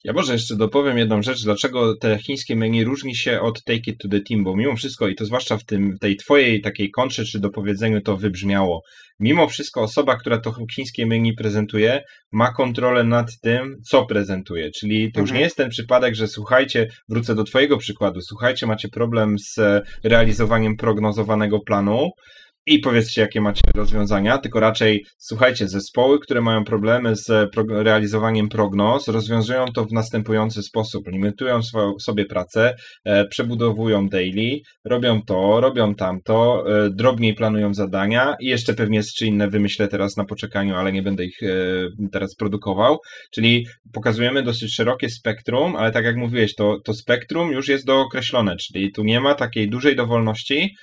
[0.04, 3.98] Ja może jeszcze dopowiem jedną rzecz, dlaczego te chińskie menu różni się od Take It
[4.02, 7.24] to the Team, bo mimo wszystko, i to zwłaszcza w tym, tej twojej takiej kontrze
[7.24, 8.82] czy dopowiedzeniu to wybrzmiało,
[9.20, 15.12] mimo wszystko osoba, która to chińskie menu prezentuje, ma kontrolę nad tym, co prezentuje, czyli
[15.12, 15.38] to już mhm.
[15.38, 19.60] nie jest ten przypadek, że słuchajcie, wrócę do twojego przykładu, słuchajcie, macie problem z
[20.04, 22.10] realizowaniem prognozowanego planu,
[22.66, 27.30] i powiedzcie, jakie macie rozwiązania, tylko raczej słuchajcie, zespoły, które mają problemy z
[27.68, 31.08] realizowaniem prognoz, rozwiązują to w następujący sposób.
[31.08, 31.60] Limitują
[32.00, 38.74] sobie pracę, e, przebudowują daily, robią to, robią tamto, e, drobniej planują zadania i jeszcze
[38.74, 41.48] pewnie trzy inne wymyślę teraz na poczekaniu, ale nie będę ich e,
[42.12, 42.98] teraz produkował.
[43.34, 48.56] Czyli pokazujemy dosyć szerokie spektrum, ale tak jak mówiłeś, to, to spektrum już jest dookreślone,
[48.56, 50.74] czyli tu nie ma takiej dużej dowolności,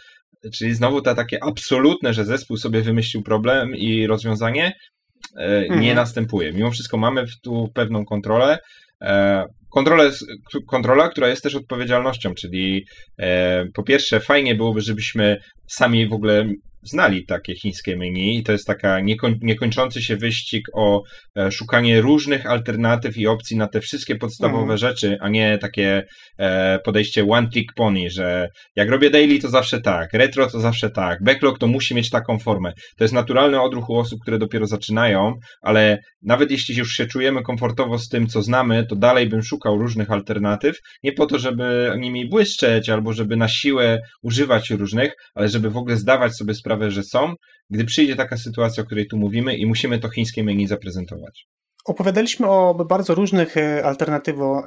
[0.54, 4.73] Czyli znowu to takie absolutne, że zespół sobie wymyślił problem i rozwiązanie
[5.38, 5.95] e, nie mhm.
[5.95, 6.54] następuje.
[6.54, 8.58] Mimo wszystko mamy tu pewną kontrolę.
[9.02, 10.12] E, kontrolę,
[10.67, 12.86] kontrola, która jest też odpowiedzialnością, czyli
[13.19, 16.49] e, po pierwsze fajnie byłoby, żebyśmy sami w ogóle
[16.84, 21.04] znali takie chińskie menu i to jest taka niekoń, niekończący się wyścig o
[21.38, 24.78] e, szukanie różnych alternatyw i opcji na te wszystkie podstawowe mhm.
[24.78, 26.04] rzeczy, a nie takie
[26.38, 30.89] e, podejście one tick pony, że jak robię daily to zawsze tak, retro to zawsze
[30.89, 32.74] tak, backlog to musi mieć taką formę.
[32.98, 37.42] To jest naturalny odruch u osób, które dopiero zaczynają, ale nawet jeśli już się czujemy
[37.42, 41.94] komfortowo z tym, co znamy, to dalej bym szukał różnych alternatyw, nie po to, żeby
[41.98, 46.68] nimi błyszczeć albo żeby na siłę używać różnych, ale żeby w ogóle zdawać sobie sprawę
[46.69, 47.34] sprawę, że są,
[47.69, 51.47] gdy przyjdzie taka sytuacja, o której tu mówimy i musimy to chińskie menu zaprezentować.
[51.86, 53.86] Opowiadaliśmy o bardzo różnych e,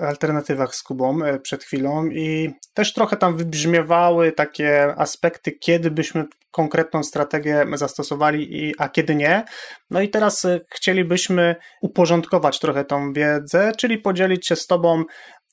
[0.00, 6.24] alternatywach z Kubą e, przed chwilą i też trochę tam wybrzmiewały takie aspekty, kiedy byśmy
[6.50, 9.44] konkretną strategię zastosowali, a kiedy nie.
[9.90, 15.04] No i teraz e, chcielibyśmy uporządkować trochę tą wiedzę, czyli podzielić się z Tobą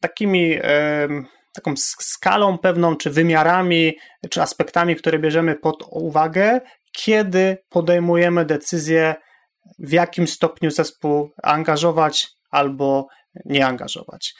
[0.01, 0.59] takimi
[1.53, 3.93] taką skalą pewną, czy wymiarami,
[4.29, 9.15] czy aspektami, które bierzemy pod uwagę, kiedy podejmujemy decyzję,
[9.79, 13.07] w jakim stopniu zespół angażować albo
[13.45, 14.33] nie angażować.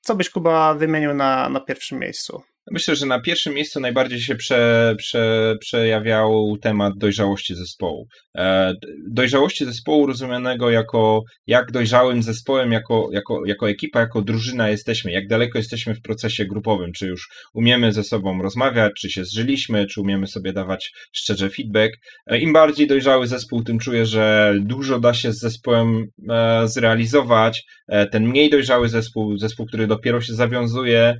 [0.00, 2.42] Co byś Kuba wymienił na, na pierwszym miejscu?
[2.70, 8.06] Myślę, że na pierwszym miejscu najbardziej się prze, prze, przejawiał temat dojrzałości zespołu.
[8.36, 8.74] E,
[9.10, 15.28] dojrzałości zespołu rozumianego jako jak dojrzałym zespołem, jako, jako, jako ekipa, jako drużyna jesteśmy, jak
[15.28, 20.00] daleko jesteśmy w procesie grupowym, czy już umiemy ze sobą rozmawiać, czy się zżyliśmy, czy
[20.00, 21.94] umiemy sobie dawać szczerze feedback.
[22.26, 27.64] E, Im bardziej dojrzały zespół, tym czuję, że dużo da się z zespołem e, zrealizować.
[28.10, 31.18] Ten mniej dojrzały zespół, zespół, który dopiero się zawiązuje,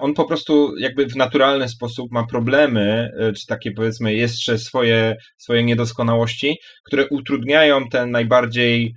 [0.00, 5.16] on po prostu jakby w naturalny sposób ma problemy, e, czy takie powiedzmy jeszcze swoje,
[5.36, 8.94] swoje niedoskonałości, które utrudniają ten najbardziej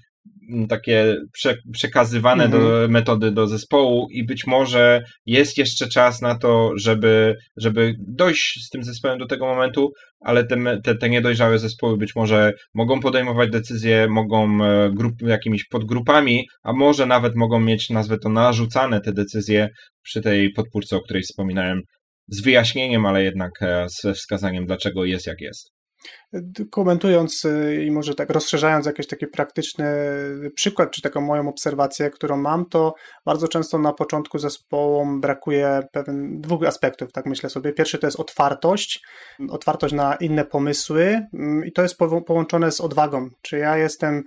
[0.69, 2.51] takie prze, przekazywane -hmm.
[2.51, 2.91] do mhm.
[2.91, 8.69] metody do zespołu i być może jest jeszcze czas na to, żeby, żeby dojść z
[8.69, 13.49] tym zespołem do tego momentu, ale te, te, te niedojrzałe zespoły być może mogą podejmować
[13.49, 19.13] decyzje, mogą e, grup, jakimiś podgrupami, a może nawet mogą mieć, nazwę to, narzucane te
[19.13, 19.69] decyzje
[20.03, 21.81] przy tej podpórce, o której wspominałem,
[22.27, 25.74] z wyjaśnieniem, ale jednak e, ze wskazaniem, dlaczego jest jak jest.
[26.71, 29.85] Komentując y, i może tak rozszerzając jakiś taki praktyczny
[30.55, 32.93] przykład, czy taką moją obserwację, którą mam, to
[33.25, 37.73] bardzo często na początku zespołom brakuje pewien, dwóch aspektów, tak myślę sobie.
[37.73, 39.01] Pierwszy to jest otwartość,
[39.49, 43.29] otwartość na inne pomysły mm, i to jest połączone z odwagą.
[43.41, 44.23] Czy ja jestem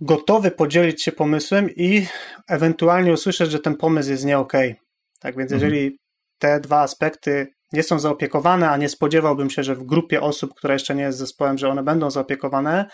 [0.00, 2.06] gotowy podzielić się pomysłem i
[2.48, 4.70] ewentualnie usłyszeć, że ten pomysł jest nie okej.
[4.70, 4.82] Okay.
[5.20, 5.72] Tak więc mhm.
[5.72, 5.98] jeżeli
[6.38, 10.74] te dwa aspekty nie są zaopiekowane, a nie spodziewałbym się, że w grupie osób, która
[10.74, 12.86] jeszcze nie jest zespołem, że one będą zaopiekowane,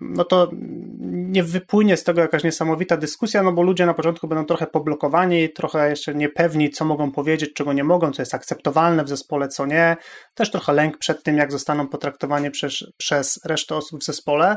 [0.00, 0.50] no to
[1.00, 5.52] nie wypłynie z tego jakaś niesamowita dyskusja, no bo ludzie na początku będą trochę poblokowani,
[5.52, 9.66] trochę jeszcze niepewni, co mogą powiedzieć, czego nie mogą, co jest akceptowalne w zespole, co
[9.66, 9.96] nie.
[10.34, 14.56] Też trochę lęk przed tym, jak zostaną potraktowani przez, przez resztę osób w zespole.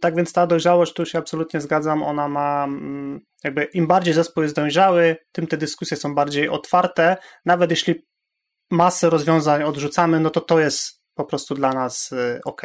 [0.00, 4.42] Tak więc ta dojrzałość, tu się absolutnie zgadzam, ona ma mm, jakby im bardziej zespół
[4.42, 8.08] jest dojrzały, tym te dyskusje są bardziej otwarte, nawet jeśli
[8.70, 12.62] masę rozwiązań odrzucamy, no to to jest po prostu dla nas y, ok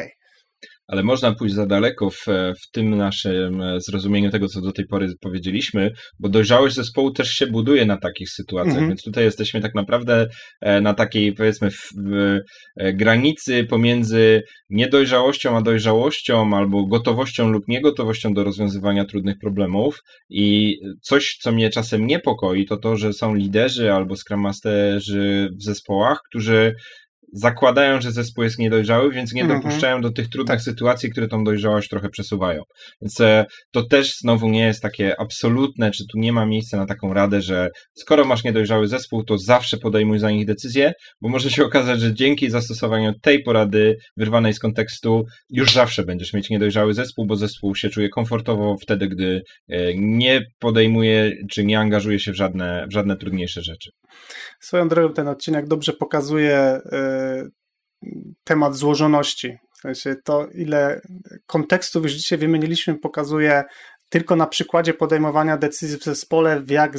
[0.94, 2.26] ale można pójść za daleko w,
[2.62, 7.30] w tym naszym e, zrozumieniu tego, co do tej pory powiedzieliśmy, bo dojrzałość zespołu też
[7.30, 8.88] się buduje na takich sytuacjach, -hmm.
[8.88, 10.28] więc tutaj jesteśmy tak naprawdę
[10.62, 12.40] e, na takiej, powiedzmy, w, w
[12.78, 20.78] e, granicy pomiędzy niedojrzałością a dojrzałością, albo gotowością lub niegotowością do rozwiązywania trudnych problemów i
[21.02, 26.22] coś, co mnie czasem niepokoi, to to, że są liderzy albo scrum masterzy w zespołach,
[26.30, 26.76] którzy
[27.34, 29.62] zakładają, że zespół jest niedojrzały, więc nie mhm.
[29.62, 30.62] dopuszczają do tych trudnych tak.
[30.62, 32.64] sytuacji, które tą dojrzałość trochę przesuwają.
[33.02, 36.86] Więc e, to też znowu nie jest takie absolutne, czy tu nie ma miejsca na
[36.86, 41.50] taką radę, że skoro masz niedojrzały zespół, to zawsze podejmuj za nich decyzję, bo może
[41.52, 46.94] się okazać, że dzięki zastosowaniu tej porady wyrwanej z kontekstu już zawsze będziesz mieć niedojrzały
[46.94, 52.32] zespół, bo zespół się czuje komfortowo wtedy, gdy e, nie podejmuje, czy nie angażuje się
[52.32, 53.90] w żadne, w żadne trudniejsze rzeczy.
[54.60, 57.23] Swoją drogą ten odcinek dobrze pokazuje y,
[58.44, 59.58] temat złożoności.
[59.78, 61.02] W sensie to, ile
[61.46, 63.64] kontekstów już dzisiaj wymieniliśmy, pokazuje
[64.10, 66.94] tylko na przykładzie podejmowania decyzji w zespole, w jak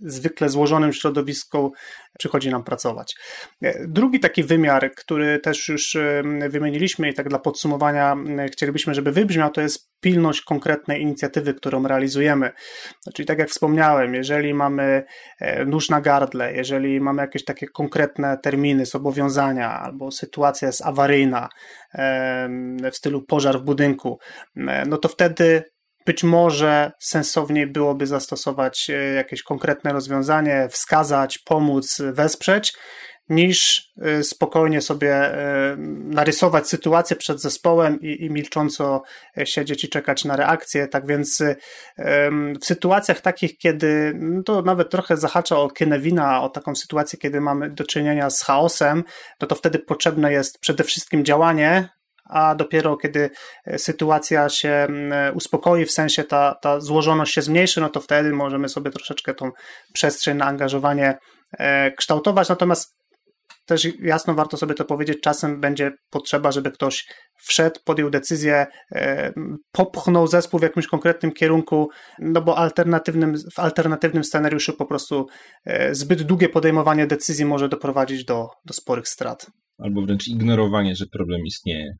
[0.00, 1.72] zwykle złożonym środowisku
[2.18, 3.14] przychodzi nam pracować.
[3.62, 8.94] E, drugi taki wymiar, który też już e, wymieniliśmy i tak dla podsumowania e, chcielibyśmy,
[8.94, 12.50] żeby wybrzmiał, to jest pilność konkretnej inicjatywy, którą realizujemy.
[13.14, 15.04] Czyli tak jak wspomniałem, jeżeli mamy
[15.66, 21.48] nóż na gardle, jeżeli mamy jakieś takie konkretne terminy, zobowiązania albo sytuacja jest awaryjna
[22.92, 24.18] w stylu pożar w budynku,
[24.86, 25.62] no to wtedy
[26.08, 32.72] być może sensowniej byłoby zastosować e, jakieś konkretne rozwiązanie, wskazać, pomóc, wesprzeć,
[33.28, 39.02] niż e, spokojnie sobie e, narysować sytuację przed zespołem i, i milcząco
[39.44, 40.88] siedzieć i czekać na reakcję.
[40.88, 41.42] Tak więc
[42.60, 47.40] w sytuacjach takich, kiedy no to nawet trochę zahacza o Kenevina, o taką sytuację, kiedy
[47.40, 49.04] mamy do czynienia z chaosem,
[49.40, 51.88] no to wtedy potrzebne jest przede wszystkim działanie,
[52.28, 53.30] a dopiero kiedy
[53.66, 58.32] e, sytuacja się mm, uspokoi, w sensie ta, ta złożoność się zmniejszy, no to wtedy
[58.32, 59.50] możemy sobie troszeczkę tą
[59.92, 61.18] przestrzeń na angażowanie
[61.58, 62.48] e, kształtować.
[62.48, 62.98] Natomiast
[63.66, 69.32] też jasno warto sobie to powiedzieć, czasem będzie potrzeba, żeby ktoś wszedł, podjął decyzję, e,
[69.72, 71.88] popchnął zespół w jakimś konkretnym kierunku,
[72.18, 75.26] no bo alternatywnym, w alternatywnym scenariuszu po prostu
[75.90, 79.46] zbyt długie podejmowanie decyzji może doprowadzić do, do sporych strat.
[79.78, 81.96] Albo wręcz ignorowanie, że problem istnieje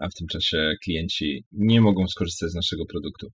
[0.00, 3.26] a w tym czasie klienci nie mogą skorzystać z naszego produktu.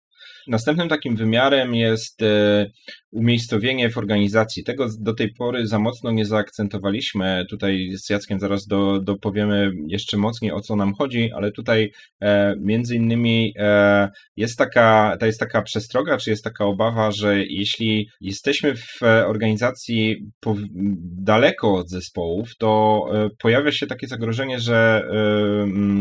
[0.47, 2.67] Następnym takim wymiarem jest e,
[3.13, 4.65] umiejscowienie w organizacji.
[4.65, 7.47] Tego do tej pory za mocno nie zaakcentowaliśmy.
[7.51, 12.55] Tutaj z Jackiem zaraz do, dopowiemy jeszcze mocniej o co nam chodzi, ale tutaj e,
[12.61, 18.09] między innymi e, jest taka, to jest taka przestroga, czy jest taka obawa, że jeśli
[18.21, 20.57] jesteśmy w organizacji po,
[21.03, 23.03] daleko od zespołów, to
[23.39, 25.09] pojawia się takie zagrożenie, że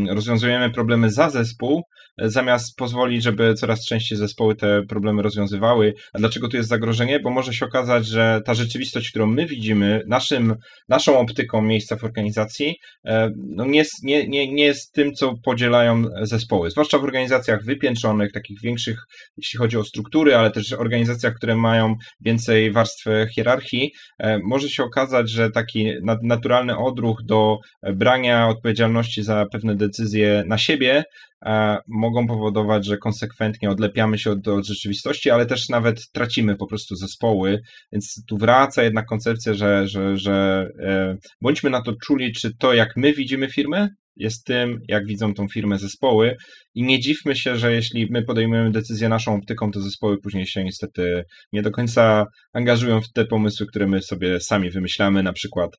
[0.09, 1.83] rozwiązujemy problemy za zespół,
[2.17, 5.93] zamiast pozwolić, żeby coraz częściej zespoły te problemy rozwiązywały.
[6.13, 7.19] A dlaczego tu jest zagrożenie?
[7.19, 10.56] Bo może się okazać, że ta rzeczywistość, którą my widzimy, naszym,
[10.89, 12.75] naszą optyką miejsca w organizacji,
[13.06, 16.71] e, no nie, nie, nie, nie jest tym, co podzielają zespoły.
[16.71, 18.99] Zwłaszcza w organizacjach wypiętrzonych, takich większych,
[19.38, 24.84] jeśli chodzi o struktury, ale też organizacjach, które mają więcej warstw hierarchii, e, może się
[24.84, 27.58] okazać, że taki naturalny odruch do
[27.93, 31.04] brania odpowiedzialności za pewne decyzje na siebie
[31.45, 36.67] E, mogą powodować, że konsekwentnie odlepiamy się od, od, rzeczywistości, ale też nawet tracimy po
[36.67, 42.33] prostu zespoły, więc tu wraca jednak koncepcja, że, że, że e, bądźmy na to czuli,
[42.33, 46.35] czy to jak my widzimy firmę, jest tym, jak widzą tą firmę zespoły.
[46.75, 50.63] I nie dziwmy się, że jeśli my podejmujemy decyzję naszą optyką, to zespoły później się
[50.63, 55.71] niestety nie do końca angażują w te pomysły, które my sobie sami wymyślamy, na przykład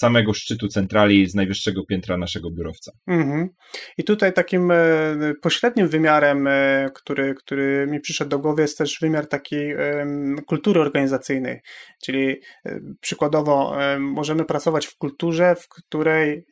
[0.00, 2.92] samego szczytu centrali, z najwyższego piętra naszego biurowca.
[3.06, 3.48] Mhm.
[3.98, 4.76] I tutaj takim e,
[5.42, 9.76] pośrednim wymiarem, e, który, który mi przyszedł do głowy, jest też wymiar takiej
[10.46, 11.60] kultury organizacyjnej.
[12.02, 16.46] Czyli e, przykładowo możemy pracować w kulturze, w której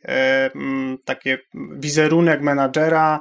[1.05, 1.31] taki
[1.77, 3.21] wizerunek menadżera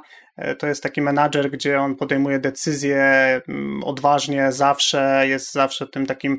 [0.59, 3.41] to jest taki menadżer, gdzie on podejmuje decyzje
[3.83, 6.37] odważnie, zawsze jest zawsze tym takim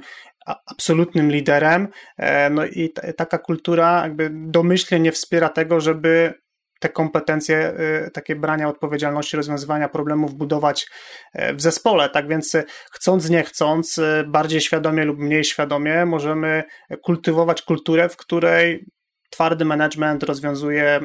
[0.66, 1.88] absolutnym liderem.
[2.16, 6.34] E, no i taka kultura jakby domyślnie nie wspiera tego, żeby
[6.80, 10.86] te kompetencje e, takie brania odpowiedzialności, rozwiązywania problemów budować
[11.32, 12.08] e, w zespole.
[12.08, 12.56] Tak więc
[12.92, 16.62] chcąc, nie chcąc, bardziej świadomie lub mniej świadomie możemy
[17.02, 18.84] kultywować kulturę, w której
[19.30, 21.00] twardy management rozwiązuje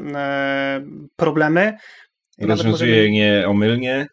[1.15, 1.77] problemy.
[2.41, 3.11] Rozwiązuje możemy...
[3.11, 4.07] nieomylnie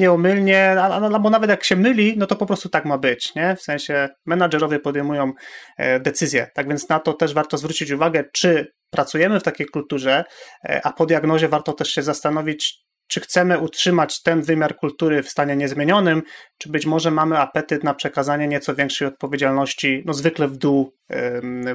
[0.00, 3.56] nieomylnie, albo nawet jak się myli, no to po prostu tak ma być, nie?
[3.56, 5.32] W sensie menadżerowie podejmują
[5.76, 6.50] e, decyzje.
[6.54, 10.24] Tak więc na to też warto zwrócić uwagę, czy pracujemy w takiej kulturze,
[10.64, 15.28] e, a po diagnozie warto też się zastanowić, czy chcemy utrzymać ten wymiar kultury w
[15.28, 16.22] stanie niezmienionym,
[16.58, 20.94] czy być może mamy apetyt na przekazanie nieco większej odpowiedzialności, no zwykle w dół,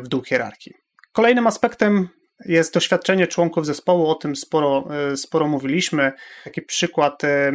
[0.02, 0.74] w dół hierarchii.
[1.12, 2.10] Kolejnym aspektem
[2.46, 6.12] jest doświadczenie członków zespołu, o tym sporo, e, sporo mówiliśmy.
[6.44, 7.52] Taki przykład e,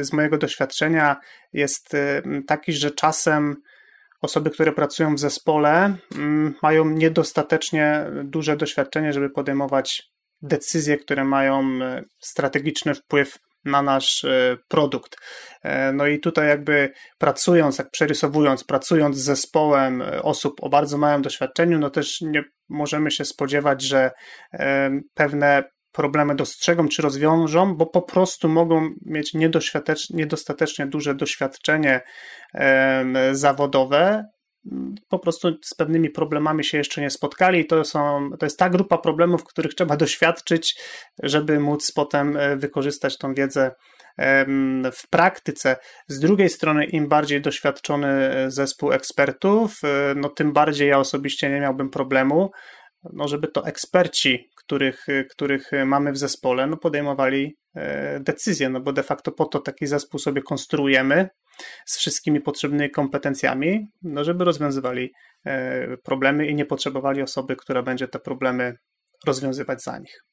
[0.00, 1.16] z mojego doświadczenia
[1.52, 3.56] jest e, taki, że czasem
[4.22, 5.96] osoby, które pracują w zespole,
[6.62, 10.10] mają niedostatecznie duże doświadczenie, żeby podejmować
[10.42, 11.78] decyzje, które mają
[12.18, 15.16] strategiczny wpływ na nasz e, produkt.
[15.62, 20.98] E, no i tutaj jakby pracując, jak przerysowując, pracując z zespołem e, osób o bardzo
[20.98, 24.10] małym doświadczeniu, no też nie możemy się spodziewać, że
[25.14, 29.34] pewne problemy dostrzegą czy rozwiążą, bo po prostu mogą mieć
[30.10, 32.00] niedostatecznie duże doświadczenie
[33.32, 34.24] zawodowe
[35.08, 37.66] po prostu z pewnymi problemami się jeszcze nie spotkali.
[37.66, 40.80] To, są, to jest ta grupa problemów, których trzeba doświadczyć,
[41.22, 43.70] żeby móc potem e, wykorzystać tą wiedzę
[44.92, 45.76] w praktyce.
[46.08, 51.50] Z drugiej strony, im bardziej doświadczony e, zespół ekspertów, e, no tym bardziej ja osobiście
[51.50, 52.50] nie miałbym problemu,
[53.12, 57.56] no żeby to eksperci, których, których mamy w zespole, no podejmowali
[58.20, 61.28] decyzje, no bo de facto po to taki zespół sobie konstruujemy,
[61.86, 65.12] z wszystkimi potrzebnymi kompetencjami, no żeby rozwiązywali
[65.44, 68.74] e, problemy i nie potrzebowali osoby, która będzie te problemy
[69.26, 70.26] rozwiązywać za nich.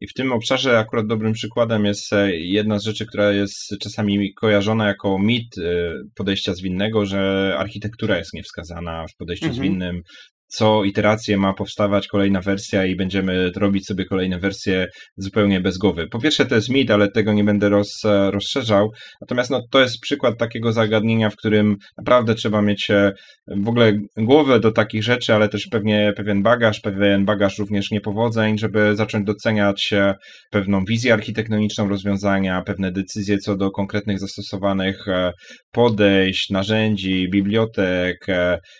[0.00, 4.34] I w tym obszarze akurat dobrym przykładem jest e, jedna z rzeczy, która jest czasami
[4.34, 9.58] kojarzona jako mit e, podejścia zwinnego, że architektura jest niewskazana w podejściu mhm.
[9.58, 10.02] zwinnym,
[10.46, 14.86] co iterację ma powstawać kolejna wersja i będziemy robić sobie kolejne wersje
[15.16, 16.08] zupełnie bez głowy.
[16.10, 18.90] Po pierwsze to jest mit, ale tego nie będę roz, rozszerzał.
[19.20, 23.12] Natomiast no, to jest przykład takiego zagadnienia, w którym naprawdę trzeba mieć e,
[23.46, 28.58] w ogóle głowę do takich rzeczy, ale też pewnie pewien bagaż, pewien bagaż również niepowodzeń,
[28.58, 30.14] żeby zacząć doceniać e,
[30.50, 35.32] pewną wizję architektoniczną rozwiązania, pewne decyzje co do konkretnych zastosowanych e,
[35.72, 38.26] podejść, narzędzi, bibliotek,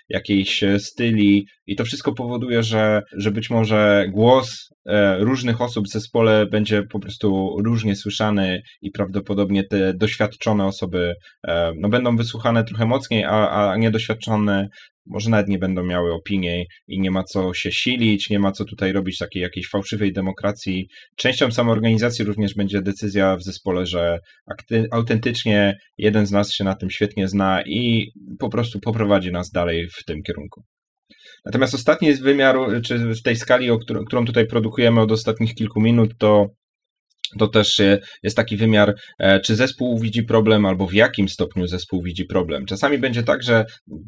[0.09, 5.93] jakiejś styli, i to wszystko powoduje, że, że być może głos e, różnych osób w
[5.93, 11.15] zespole będzie po prostu różnie słyszany i prawdopodobnie te doświadczone osoby
[11.49, 14.69] e, no, będą wysłuchane trochę mocniej, a, a niedoświadczone
[15.07, 18.65] może nawet nie będą miały opinii i nie ma co się silić, nie ma co
[18.65, 20.89] tutaj robić takiej jakiejś fałszywej demokracji.
[21.17, 24.19] Częścią samoorganizacji również będzie decyzja w zespole, że
[24.91, 29.89] autentycznie jeden z nas się na tym świetnie zna i po prostu poprowadzi nas dalej
[29.89, 30.63] w tym kierunku.
[31.45, 35.81] Natomiast ostatni wymiar, czy w tej skali, o którą, którą tutaj produkujemy od ostatnich kilku
[35.81, 36.51] minut, to
[37.39, 37.81] to też
[38.23, 42.67] jest taki wymiar, e, czy zespół widzi problem, albo w jakim stopniu zespół widzi problem.
[42.67, 43.65] Czasami będzie tak, że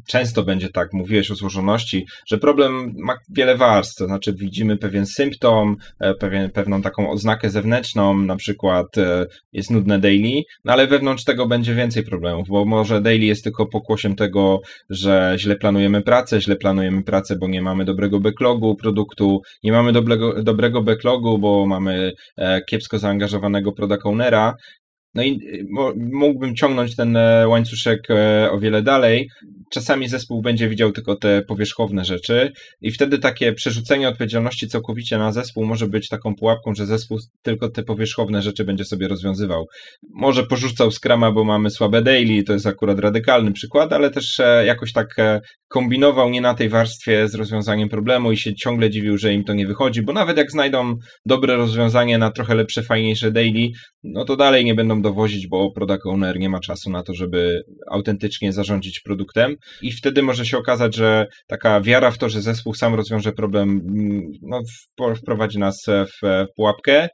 [0.07, 5.05] często będzie tak, mówiłeś o złożoności, że problem ma wiele warstw, to znaczy widzimy pewien
[5.05, 10.87] symptom, e, pewien, pewną taką oznakę zewnętrzną, na przykład e, jest nudne daily, no ale
[10.87, 16.01] wewnątrz tego będzie więcej problemów, bo może daily jest tylko pokłosiem tego, że źle planujemy
[16.01, 21.37] pracę, źle planujemy pracę, bo nie mamy dobrego backlogu produktu, nie mamy dobrego, dobrego backlogu,
[21.37, 22.11] bo mamy
[22.69, 24.55] kiepsko zaangażowanego product ownera.
[25.15, 29.29] No i y, mógłbym ciągnąć ten e, łańcuszek e, o wiele dalej.
[29.71, 32.51] Czasami zespół będzie widział tylko te powierzchowne rzeczy,
[32.81, 37.69] i wtedy takie przerzucenie odpowiedzialności całkowicie na zespół może być taką pułapką, że zespół tylko
[37.69, 39.65] te powierzchowne rzeczy będzie sobie rozwiązywał.
[40.13, 44.65] Może porzucał skrama, bo mamy słabe daily, to jest akurat radykalny przykład, ale też e,
[44.65, 45.15] jakoś tak
[45.67, 49.53] kombinował nie na tej warstwie z rozwiązaniem problemu i się ciągle dziwił, że im to
[49.53, 50.95] nie wychodzi, bo nawet jak znajdą
[51.25, 53.69] dobre rozwiązanie na trochę lepsze, fajniejsze daily,
[54.03, 57.63] no to dalej nie będą dowozić, bo product owner nie ma czasu na to, żeby
[57.91, 62.73] autentycznie zarządzić produktem i wtedy może się okazać, że taka wiara w to, że zespół
[62.73, 64.61] sam rozwiąże problem, mm, no,
[65.15, 67.07] wprowadzi nas w pułapkę,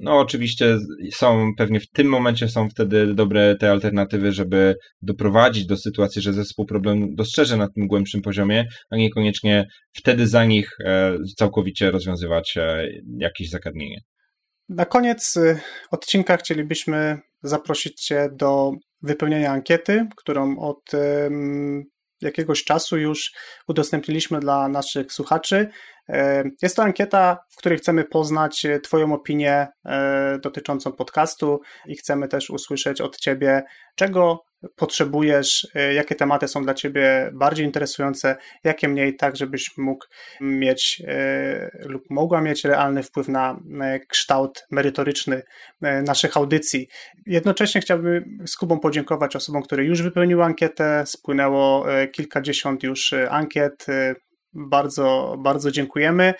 [0.00, 0.78] no, oczywiście
[1.12, 6.32] są pewnie w tym momencie są wtedy dobre te alternatywy, żeby doprowadzić do sytuacji, że
[6.32, 12.56] zespół problem dostrzeże na tym głębszym poziomie, a niekoniecznie wtedy za nich e, całkowicie rozwiązywać
[12.56, 14.00] e, jakieś zagadnienie.
[14.68, 15.60] Na koniec y,
[15.90, 20.82] odcinka chcielibyśmy zaprosić Cię do wypełnienia ankiety, którą od
[22.20, 23.32] jakiegoś czasu już
[23.68, 25.68] udostępniliśmy dla naszych słuchaczy.
[26.08, 32.28] E, jest to ankieta, w której chcemy poznać Twoją opinię e, dotyczącą podcastu i chcemy
[32.28, 33.62] też usłyszeć od Ciebie,
[33.96, 34.44] czego
[34.76, 40.04] potrzebujesz, e, jakie tematy są dla Ciebie bardziej interesujące, jakie mniej, tak żebyś mógł
[40.40, 41.02] mieć
[41.80, 43.60] lub mogła mieć realny wpływ na
[44.08, 45.42] kształt merytoryczny
[45.80, 46.88] naszych audycji.
[47.26, 51.02] Jednocześnie chciałbym z Kubą podziękować osobom, które już wypełniły ankietę.
[51.06, 53.86] Spłynęło kilkadziesiąt już ankiet
[54.52, 56.34] bardzo, bardzo dziękujemy,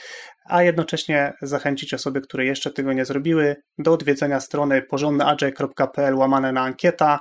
[0.44, 6.60] a jednocześnie zachęcić osoby, które jeszcze tego nie zrobiły, do odwiedzenia strony porządnyagile.pl łamane na
[6.60, 7.20] ankieta.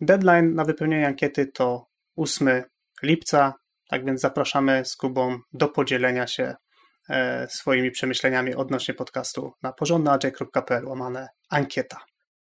[0.00, 1.86] Deadline na wypełnienie ankiety to
[2.16, 2.62] 8
[3.02, 3.54] lipca,
[3.88, 6.54] tak więc zapraszamy z Kubą do podzielenia się
[7.08, 11.98] e, swoimi przemyśleniami odnośnie podcastu na porządnyagile.pl łamane ankieta.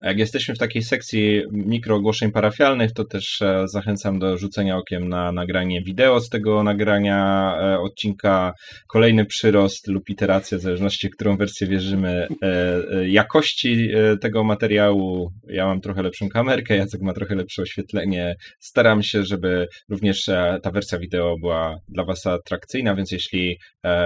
[0.07, 5.31] Jak jesteśmy w takiej sekcji mikroogłoszeń parafialnych, to też e, zachęcam do rzucenia okiem na
[5.31, 8.53] nagranie wideo z tego nagrania e, odcinka.
[8.87, 13.89] Kolejny przyrost lub iteracja, w zależności, którą wersję wierzymy, e, jakości
[14.21, 15.29] tego materiału.
[15.47, 18.35] Ja mam trochę lepszą kamerkę, Jacek ma trochę lepsze oświetlenie.
[18.59, 20.23] Staram się, żeby również
[20.63, 23.57] ta wersja wideo była dla Was atrakcyjna, więc jeśli,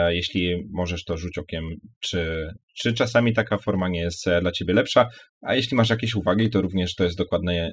[0.10, 1.64] jeśli możesz, to rzuć okiem,
[2.00, 5.10] czy, czy czasami taka forma nie jest dla Ciebie lepsza,
[5.42, 7.72] a jeśli masz jakieś uwagi, to również to jest dokładny mm,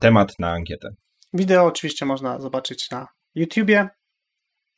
[0.00, 0.88] temat na ankietę.
[1.32, 3.88] Wideo oczywiście można zobaczyć na YouTubie.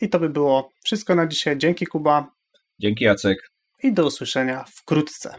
[0.01, 1.59] I to by było wszystko na dzisiaj.
[1.59, 2.31] Dzięki Kuba.
[2.81, 3.39] Dzięki Jacek.
[3.83, 5.35] I do usłyszenia wkrótce.